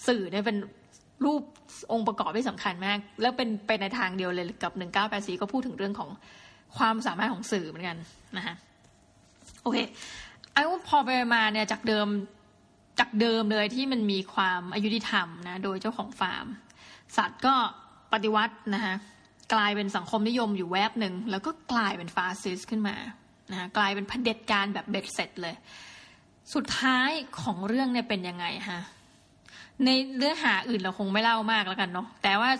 [0.07, 0.57] สื่อเนี่ยเป็น
[1.24, 1.43] รูป
[1.93, 6.11] องค์ประกอบที่สำคัญมาก แล้วเป็นไปในทางเดียวเลยกับหนึ่งเก้าแปดสี่ก็พูดถึงเรื่องของ
[6.76, 7.99] ความสามารถของสื่อเหมือนกัน
[8.36, 8.55] นะคะ
[9.62, 9.78] โอเค
[10.53, 12.07] ไอ้ว่าพอไปมาเนี่ยจากเดิม
[13.01, 16.47] จากเดิมเลยที่มันมีความอายุติธรรมนะ โดยเจ้าของฟาร์ม
[17.16, 17.55] สัตว์ก็
[18.12, 18.94] ปฏิวัตินะคะ
[19.54, 22.96] กลายเป็นสังคมนิยมอยู่แวบหนึ่ง แล้วก็กลายเป็นฟาสซิสขึ้นมา
[23.52, 25.54] นะกลายเป็นเผด็จการแบบเบ็ดเสร็จเลย
[26.54, 27.10] สุดท้าย
[27.42, 28.80] ของเรื่องเนี่ยเป็นยังไงฮะ
[29.84, 32.50] ในเนื้อหาอื่นเราคงไม่เล่ามากแล้วกันเนาะแต่ว่า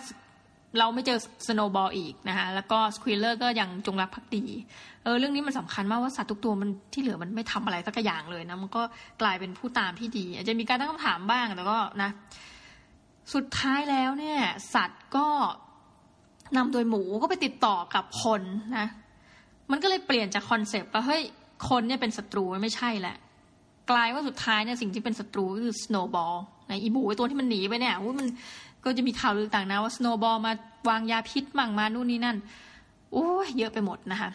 [0.79, 4.43] เราไม่เจอสโนบอลอีกนะคะแล้วก็สควิลเลอร์ก็ยังจงรักภักดี
[5.03, 8.81] เออเรื่องนี้มันสำคัญมากว่าสัตว์ทุกตัวมันที่เหลือมันไม่ทำอะไรสักอย่างเลยนะมันก็
[9.21, 12.09] กลายเป็นผู้ตามที่ดี อาจจะมีการตั้งคำถามบ้างแต่ก็นะ
[13.33, 14.39] สุดท้ายแล้วเนี่ย
[14.73, 15.27] สัตว์ก็
[16.57, 18.41] นำโดยหมูก็ไปติดต่อกับคน
[18.77, 18.87] นะ
[19.71, 21.21] มันก็เลยเปลี่ยนจาก concept ว่าเฮ้ย
[21.69, 23.17] คนเนี่ยเป็นศัตรูไม่ใช่แหละ
[23.91, 26.35] กลายว่าสุดท้ายเนี่ยสิ่งที่เป็นศัตรูก็คือสโนบอล
[26.69, 28.27] นะอีหมูตัวที่มันหนีไปเนี่ยมัน
[28.83, 30.53] ก็จะมีข่าวลือต่างนะว่าสโนบอลมา
[30.89, 32.37] วางยาพิษมั่งมานู่นนี่นั่น
[33.11, 34.31] โอ้ยเยอะไปหมดนะคะ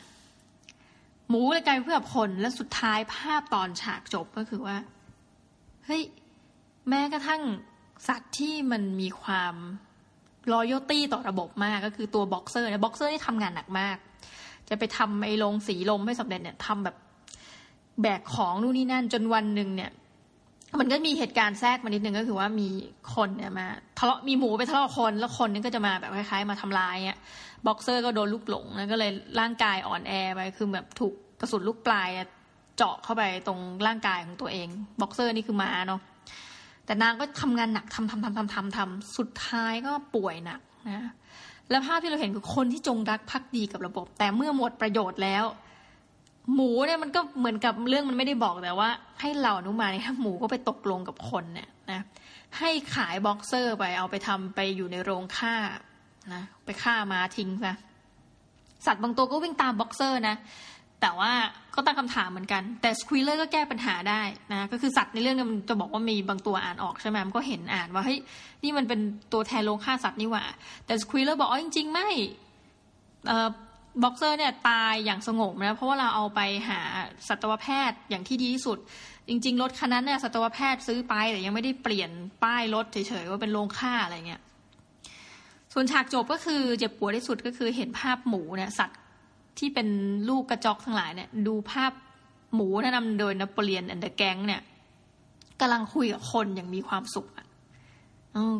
[1.29, 4.77] หมูเลยกลายเป็นเพื่อนคนและสุดท้ายภาพตอนฉากจบก็คือว่า
[5.87, 6.03] เฮ้ย
[6.89, 7.43] แม้กระทั่ง
[8.07, 9.55] สัตว์ที่มันมีความ
[10.53, 13.97] loyalty ต่อระบบมากก็คือตัวบ็อกเซอร์เนี่ยบ็อกเซอร์นี่ทำงานหนักมาก
[14.69, 16.97] จะไปทำไอ้โรงสีลมให้สำเร็จเนี่ยทำแบบ
[18.03, 19.91] แบกของนู่นนี่นั่นจนวันหนึ่งเนี่ย
[20.81, 22.69] มันก็มีเหตุการณ์แทรกมานิดนึงก็คือว่ามี
[23.15, 23.67] คนเนี่ยมา
[23.99, 27.21] ทะเลาะมีหมูไปทะเลาะคนแล้วคนนี่ก็จะมาแบบคล้ายๆ มาทำลายเนี่ย
[27.67, 32.09] บ็อกเซอร์ก็โดนลูกหลงแล้วก็เลยร่างกายอ่อนแอไปคือแบบถูกกระสุนลูกปลาย
[32.77, 34.69] เจาะเข้าไปตรงร่างกายของตัวเอง
[35.01, 36.01] บ็อกเซอร์นี่คือม้าเนาะ
[36.89, 40.61] แต่นางก็ทำงานหนักทำทำทำทำทำทำสุดท้ายก็ป่วยหนัก
[40.91, 41.03] นะ
[41.71, 45.45] แล้วภาพที่เราเห็นคือคนที่จงรักภักดีกับระบบ แต่เมื่อหมดประโยชน์แล้ว
[46.55, 52.01] หมูเนี่ยมันก็เหมือนกับเรื่องมันไม่ได้บอกแต่ว่า ให้เราอนุมานเนี่ยหมูก็ไปตกลงกับคนเนี่ยนะ
[52.59, 55.55] ให้ขายบ็อกเซอร์ไปเอาไปทำไปอยู่ในโรงฆ่า
[56.35, 57.75] นะไปฆ่าม้าทิ้งซะ
[58.87, 60.37] สัตว์บางตัวก็วิ่งตามบ็อกเซอร์นะ
[61.01, 61.33] แต่ว่า
[61.75, 64.23] ก็ตั้งคำถามเหมือนกัน แต่สควีเลอร์ก็แก้ปัญหาได้
[64.53, 68.19] นะก็คือสัตว์ในเรื่องนี้มันจะบอกว่ามีบางตัวอ่านออกใช่ไหมมันก็เห็นอ่านว่าเฮ้ย
[68.65, 69.01] นี่มันเป็น
[69.33, 70.45] ตัวแทนโรงฆ่าสัตว์นี่หว่า
[70.87, 72.09] แต่สควีเลอร์บอกอ๋อจริง ๆ ไม่
[74.03, 76.81] บ็อกเซอร์เนี่ยตายอย่างสงบนะเพราะว่าเราเอาไปหา
[77.29, 78.79] สัตวแพทย์อย่างที่ดีที่สุด
[79.29, 82.11] จริง ๆ รถคันนั้นเนี่ยสัตวแพทย์ซื้อไปแต่ยังไม่ได้เปลี่ยน
[82.43, 84.43] ป้ายรถเฉยๆว่าเป็นโรงฆ่าอะไรเงี้ย
[85.73, 88.99] ส่วนฉากจบก็คือเจ็บปวดที่สุดก็คือเห็นภาพหมูเนี่ยสัตว์
[89.59, 89.89] ที่เป็น
[90.29, 91.93] ลูกกระจอกทั้งหลายเนี่ย ดูภาพ
[92.55, 94.61] หมูที่นำโดยนโปเลียน and the gang เนี่ย
[95.61, 97.47] กำลังคุยกับคนอย่างมีความสุขอะ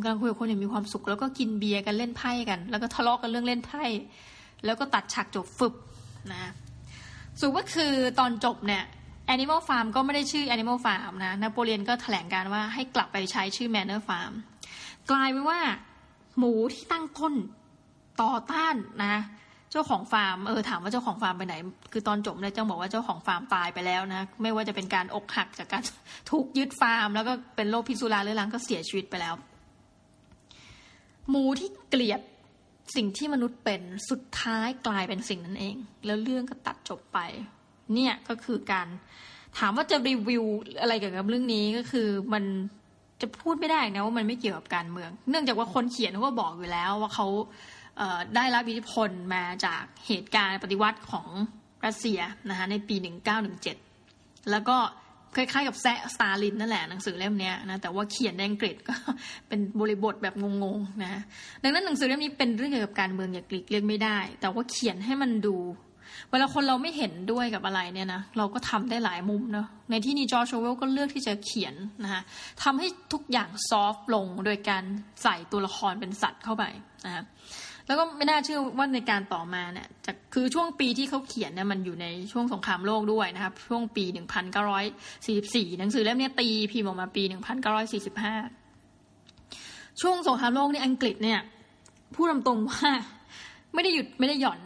[0.03, 3.83] กำลังคุยกับคนอย่างมีความสุข แล้วก็กินเบียร์กันเล่นไพ่กัน แล้วก็ทะเลาะกันเรื่องเล่นไพ่
[4.65, 5.75] แล้วก็ตัดฉากจบฟึบ
[6.33, 6.53] นะ
[7.41, 8.85] สุดก็คือตอนจบเนี่ย
[9.35, 14.33] Animal Farm ก็ไม่ได้ชื่อ Animal Farm นะนโปเลียนก็แถลงการณ์ว่าให้กลับไปใช้ชื่อ Manor Farm
[15.11, 15.61] กลายเป็นว่า
[16.39, 17.35] หมูที่ตั้งต้น
[18.23, 18.75] ต่อต้าน
[19.05, 19.15] นะ
[19.75, 21.55] จ้าของฟาร์มเออถามว่าเจ้าของฟาร์มไปไหน
[21.93, 25.83] คือตอนจบเนี่ยเจ้าบอกว่าเจ้าของฟาร์มตายไปแล้วนะ ไม่ว่าจะเป็นการอกหักจากการ
[26.31, 29.35] ถูกยึดฟาร์ม แล้วก็เป็นโรคพิษสุราเรื้อรังก็เสียชีวิตไปแล้ว
[31.29, 32.21] หมูที่เกลียด
[32.97, 37.19] สิ่งที่มนุษย์เป็นสุดท้ายกลายเป็นสิ่งนั้นเอง แล้วเรื่องก็ตัดจบไป
[37.95, 38.89] เนี่ยก็คือการ
[39.59, 40.45] ถามว่าจะรีวิว
[40.81, 42.45] อะไรเกี่ยวกับเรื่องนี้ก็คือมัน
[43.21, 47.27] จะพูดไม่ได้นะว่ามันไม่เกี่ยวกับการเมือง เนื่องจากว่าคนเขียนเขาก็บอกอยู่แล้วว่าเขา
[48.37, 51.29] ได้รับอิทธิพลมาจากเหตุการณ์ปฏิวัติของ
[51.87, 52.97] รัสเซียนะคะในปี
[53.73, 54.77] 1917 แล้วก็
[55.37, 58.95] คล้ายๆกับแซะสตาลินนั่นแหละหนังสือเล่มนี้นะแต่ว่าเขียนในอังกฤษก็
[59.49, 61.23] เป็นบริบทแบบงงๆนะ
[61.63, 65.57] ดังนั้นหนังสือเล่มนี้เป็นเรื่องเกี่ยวกับการเมืองอย่างกลีกเลี่ยงไม่ได้ แต่ว่าเขียนให้มันดู
[66.31, 72.23] เวลาคนเราไม่เห็นด้วยกับอะไรเนี่ยนะเราก็ทำได้หลายมุมเนาะในที่นี้จอร์จโวลก็เลือกที่จะเขียนนะคะ
[72.63, 74.85] ทำให้ทุกอย่างซอฟต์ลงโดยการ
[75.23, 76.65] ใส่ตัวละครเป็นสัตว์เข้าไป
[77.07, 77.25] นะคะ
[77.89, 84.05] แล้วก็ไม่น่าเชื่อว่าในการต่อมาเนี่ยจะคือช่วงปีที่เขาเขียนเนี่ยมันอยู่ในช่วงสงครามโลกด้วยนะครับ ช่วงปี
[84.87, 87.23] 1944 หนังสือเล่มนี้ตีพิมพ์ออกมาปี
[88.83, 91.41] 1945 ช่วงสงครามโลกนี่อังกฤษเนี่ย
[92.15, 92.91] พูดตรงว่า
[93.75, 94.61] ไม่ได้หยุดไม่ได้หย่อน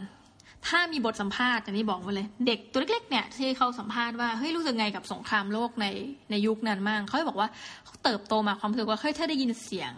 [0.67, 5.87] ถ้ามีบทสัมภาษณ์อันนี้บอกมาเลย เด็กตัวเล็กๆเนี่ยที่เขาสัมภาษณ์ว่าเฮ้ยรู้สึกไงกับสงครามโลกใน
[6.31, 7.49] ในยุคนั้นมั่งเขาบอกว่า
[7.85, 9.93] เขาเติบโตมาความรู้สึกว่าเฮ้ยถ้าได้ยินเสียง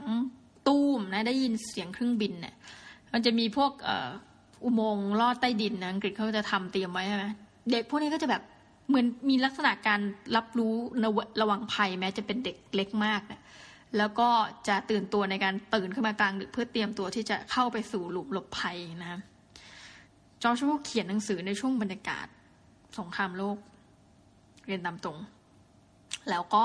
[0.69, 2.55] ตู้มนะได้ยินเสียงเครื่องบินเนี่ย
[3.17, 3.73] มันจะมีพวก
[4.65, 7.25] อุโมงค์ลอดใต้ดินนะอังกฤษเขาจะทำเตรียมไว้ใช่ไหม
[7.71, 8.43] เด็กพวกนี้ก็จะแบบ
[8.89, 10.01] เหมือนมีลักษณะการ
[10.37, 10.75] รับรู้
[11.41, 13.41] ระวังภัยแม้จะเป็นเด็กเล็กมากนะ
[13.99, 14.29] แล้วก็
[14.69, 19.21] จะตื่นตัวในการตื่นขึ้นมากลางดึกเพื่อเตรียมตัวที่จะเข้าไปสู่หลุมหลบภัยนะ
[20.43, 22.27] จอร์จวเขียนหนังสือในช่วงบรรยากาศ
[22.99, 23.57] สงครามโลก
[24.67, 25.19] เรียนตามตรง
[26.31, 26.65] แล้วก็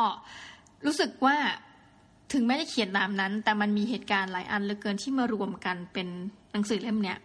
[0.86, 1.38] รู้สึกว่า
[2.34, 6.08] ถึงแม้จะเขียนตามนั้น แต่มันมีเหตุการณ์หลายอันเหลือเกินที่มารวมกันเป็น
[6.52, 7.18] หนังสือเล่มเนี้ย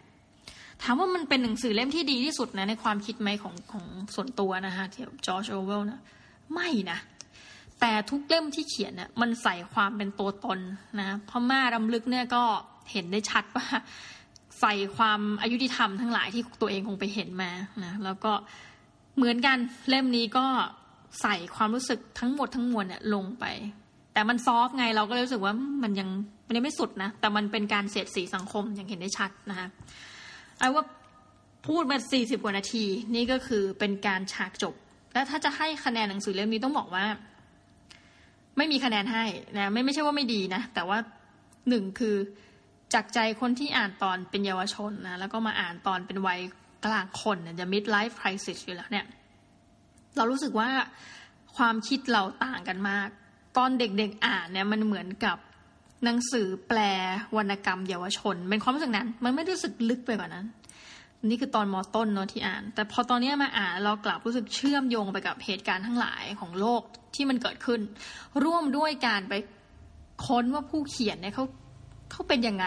[0.83, 6.01] ถามว่ามันเป็นหนังสือเล่มที่ดีที่สุดนะในความคิดไหมของของส่วนตัวนะคะที่จอร์จโอเวลนะ
[6.53, 6.99] ไม่นะ
[7.81, 10.59] แต่ทุกเล่มที่เขียนน่ะมันใส่ความเป็นตัวตน
[11.01, 12.43] นะพ่อม่ารำลึกเนี่ยก็
[12.93, 13.67] เห็นได้ชัดว่า
[14.61, 17.51] ใส่ความอายุติธรรมทั้งหลายที่ตัวเองคงไปเห็นมา
[17.85, 18.33] นะแล้วก็
[19.17, 20.47] เหมือนกันเล่มนี้ก็
[21.23, 23.45] ใส่ความรู้สึกทั้งหมดทั้งมวลเนี่ยลงไป
[24.15, 26.09] แต่มันซอฟไงเราก็รู้สึกว่ามันยัง
[26.47, 29.69] มันยังไม่สุดนะ แต่มันเป็นการเสียดสีสังคมอย่างเห็นได้ชัดนะคะ
[30.59, 30.85] ไอ้ว่า
[31.67, 32.85] พูดมาสี่สิบกว่านาที
[33.15, 34.75] นี่ก็คือเป็นการฉากจบ
[35.15, 37.05] แล้วถ้าจะให้คะแนนหนังสือเล่มนี้ต้องบอกว่า
[38.57, 39.25] ไม่มีคะแนนให้
[39.57, 40.99] นะไม่ไม่ใช่ว่าไม่ดีนะ แต่ว่า
[41.69, 42.17] หนึ่งคือ
[42.95, 46.41] จากใจคนที่อ่านตอนเป็นเยาวชนนะแล้วก็มาอ่านตอนเป็นวัย
[46.85, 49.07] กลางคนเนี่ยจะ mid life crisis อยู่แล้วเนี่ย
[50.17, 50.69] เรารู้สึกว่า
[51.57, 53.09] ความคิดเราต่างกันมาก
[53.57, 55.37] ตอนเด็กๆอ่านเนี่ยมันเหมือนกับ
[56.05, 56.79] หนังสือแปล
[57.37, 60.47] วรรณกรรมเยาวชน เป็นความรู้สึกนั้น มันไม่รู้สึกลึกไปกว่านั้น
[61.29, 66.83] นี่คือตอนมอต้นเนาะที่อ่าน แต่พอตอนนี้มาอ่านเรากลับรู้สึกเชื่อมโยงไปกับเหตุการณ์ทั้งหลายของโลก
[67.15, 67.81] ที่มันเกิดขึ้น
[68.45, 69.35] ร่วมด้วยการไป
[70.27, 71.45] ค้นว่าผู้เขียนเนี่ยเขา
[72.11, 72.67] เขาเป็นยังไง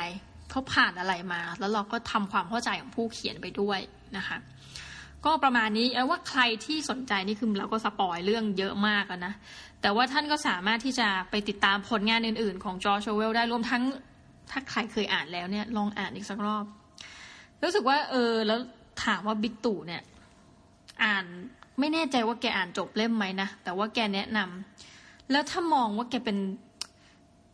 [0.51, 3.79] เขาผ่านอะไรมา แล้วเราก็ทำความเข้าใจของผู้เขียนไปด้วย
[4.17, 4.37] นะคะ
[5.25, 9.33] ก็ประมาณนี้เอาว่าใครที่สนใจนี่คือเราก็สปอยเรื่องเยอะมากนะ
[9.81, 13.83] แต่ว่าท่านก็สามารถที่จะไปติดตามผลงานอื่นๆ ของจอร์จเวลได้รวมทั้ง
[14.51, 16.65] ถ้าใครเคยอ่านแล้วเนี่ยลองอ่านอีกสักรอบ
[17.63, 18.59] รู้สึกว่าเออแล้ว
[19.03, 20.01] ถามว่าบิ๊กตู่เนี่ย
[21.03, 21.25] อ่าน
[21.79, 26.37] ไม่แน่ใจว่าแกอ่านจบเล่มไหมนะ แต่ว่าแกแนะนำแล้วถ้ามองว่าแกเป็น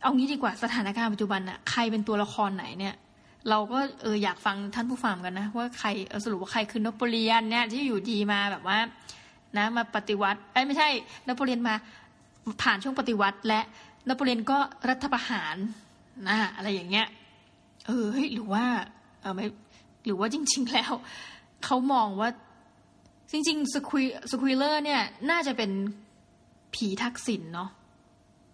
[0.01, 2.93] เอางี้ดีกว่าสถานการณ์ปัจจุบันอะใครเป็นตัวละครไหนเนี่ย
[3.49, 5.87] เราก็เอออยากฟังท่านผู้ฟังกันนะ ว่าใคร
[6.23, 8.77] สรุปว่าใครคือนโปเลียนเนี่ยที่อยู่ดีมาแบบว่า
[9.57, 10.89] นะมาปฏิวัติไอ้ไม่ใช่
[11.27, 11.75] นโปเลียนมา
[12.61, 13.61] ผ่านช่วงปฏิวัติ และ
[14.09, 14.57] นโปเลียนก็
[14.89, 15.55] รัฐประหาร
[16.27, 17.07] นะอะไรอย่างเงี้ย
[17.87, 18.65] เออเฮ้ยหรือว่า
[19.21, 19.45] เออไม่
[20.05, 20.93] หรือว่าจริง ๆ แล้ว
[21.65, 22.29] เขามองว่า
[23.31, 25.71] จริงๆสควีสควีเลอร์เนี่ย น่าจะเป็น
[26.75, 27.69] ผีทักษิณเนาะ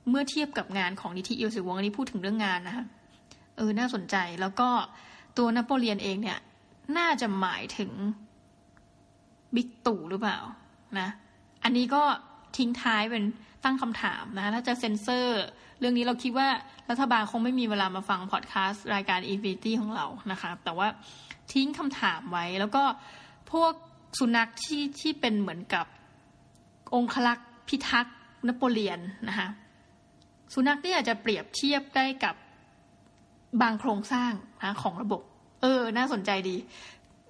[0.09, 2.85] เมื่อเทียบกับงานของนิธิเอียวศรีวงศ์อันนี้พูดถึงเรื่องงานนะคะ
[3.59, 4.69] เออน่าสนใจ แล้วก็
[5.37, 6.39] ตัวนโปเลียนเองเนี่ย
[6.97, 7.91] น่าจะหมายถึง
[9.55, 10.39] บิ๊กตู่หรือเปล่า
[10.99, 11.09] นะ
[11.63, 12.03] อันนี้ก็
[12.57, 13.23] ทิ้งท้ายเป็น
[13.63, 15.41] ตั้งคำถามนะ ถ้าจะเซ็นเซอร์
[15.79, 16.47] เรื่องนี้เราคิดว่า
[16.89, 20.87] รัฐบาลคงไม่มีเวลามาฟังพอดแคสต์รายการ e v t ของเรานะคะแต่ว่า
[21.53, 22.83] ทิ้งคำถามไว้ แล้วก็
[23.51, 23.73] พวก
[24.19, 25.85] สุนัขที่ที่เป็นเหมือนกับ
[26.95, 28.99] องคลักษ์พิทักษ์นโปเลียน
[29.29, 29.49] นะคะ
[30.53, 32.35] สุนัขนี่อาจจะเปรียบเทียบได้กับ
[33.61, 34.31] บางโครงสร้าง
[34.63, 35.21] นะของระบบ
[35.61, 36.55] เออ น่าสนใจดี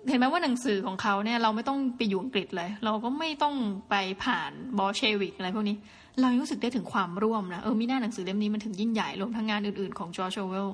[0.07, 3.55] เห็นไหมว่าหนังสือของเขาเนี่ย เราไม่ต้องไปอยู่อังกฤษเลย เราก็ไม่ต้อง
[3.89, 5.77] ไปผ่านบอเชวิกอะไรพวกนี้
[6.21, 10.69] เรารู้สึกได้ถึงความร่วมนะเออมีหน้าหนังสือเล่มนี้มันถึงยิ่งใหญ่รวมทั้งงานอื่นๆของจอร์จเวล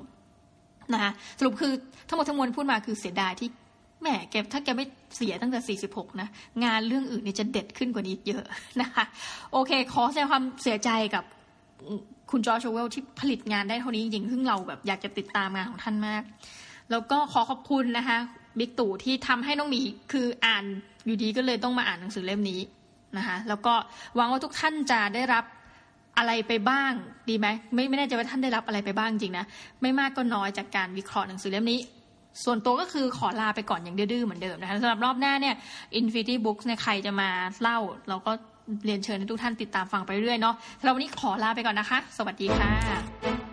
[0.92, 1.72] นะคะสรุปคือ
[2.08, 3.48] ทั้งหมดทั้งมวลพูดมาคือเสียดายที่
[4.00, 4.86] แหมแกถ้าแกไม่
[5.16, 6.28] เสียตั้งแต่ 46 นะ
[6.64, 8.44] งานเรื่องอื่นนี่จะเด็ดขึ้นกว่านี้เยอะ
[8.80, 9.04] นะคะ
[9.52, 11.24] โอเค ขอแสดงความเสียใจกับ
[12.30, 16.22] คุณจอร์จเวลที่ผลิตงานได้เท่านี้จริงๆซึ่งเราแบบอยากจะติดตามงานของท่านมาก
[16.90, 18.18] แล้วก็ขอขอบคุณนะคะ
[18.58, 19.80] บิ๊กตู่ที่ทำให้น้องหมี
[20.12, 20.64] คืออ่าน
[21.06, 22.60] อยู่ดีก็เลยต้องมาอ่านหนังสือเล่มนี้
[23.16, 23.74] นะคะแล้วก็
[24.16, 25.44] หวังว่าทุกท่านจะได้รับ
[26.18, 26.92] อะไรไปบ้าง
[27.28, 29.46] ดีไหมไม่ไม่แน่ใจว่าท่านได้รับอะไรไปบ้างจริงนะ
[29.82, 31.80] ไม่มากก็น้อยจากการวิเคราะห์หนังสือเล่มนี้
[32.44, 35.54] ส่วนตัวก็คือขอลาไปก่อนอย่างดื้อๆเหมือนเดิมนะคะสำหรับรอบหน้าเนี่ย
[36.00, 37.28] Infinity Books เนี่ยใครจะมา
[37.62, 38.32] เล่าเราก็
[38.84, 43.45] เรียนเชิญให้ทุกท่านติดตามฟังไปเรื่อยเนาะสำหรับวันนี้ขอลาไปก่อนนะคะ สวัสดีค่ะ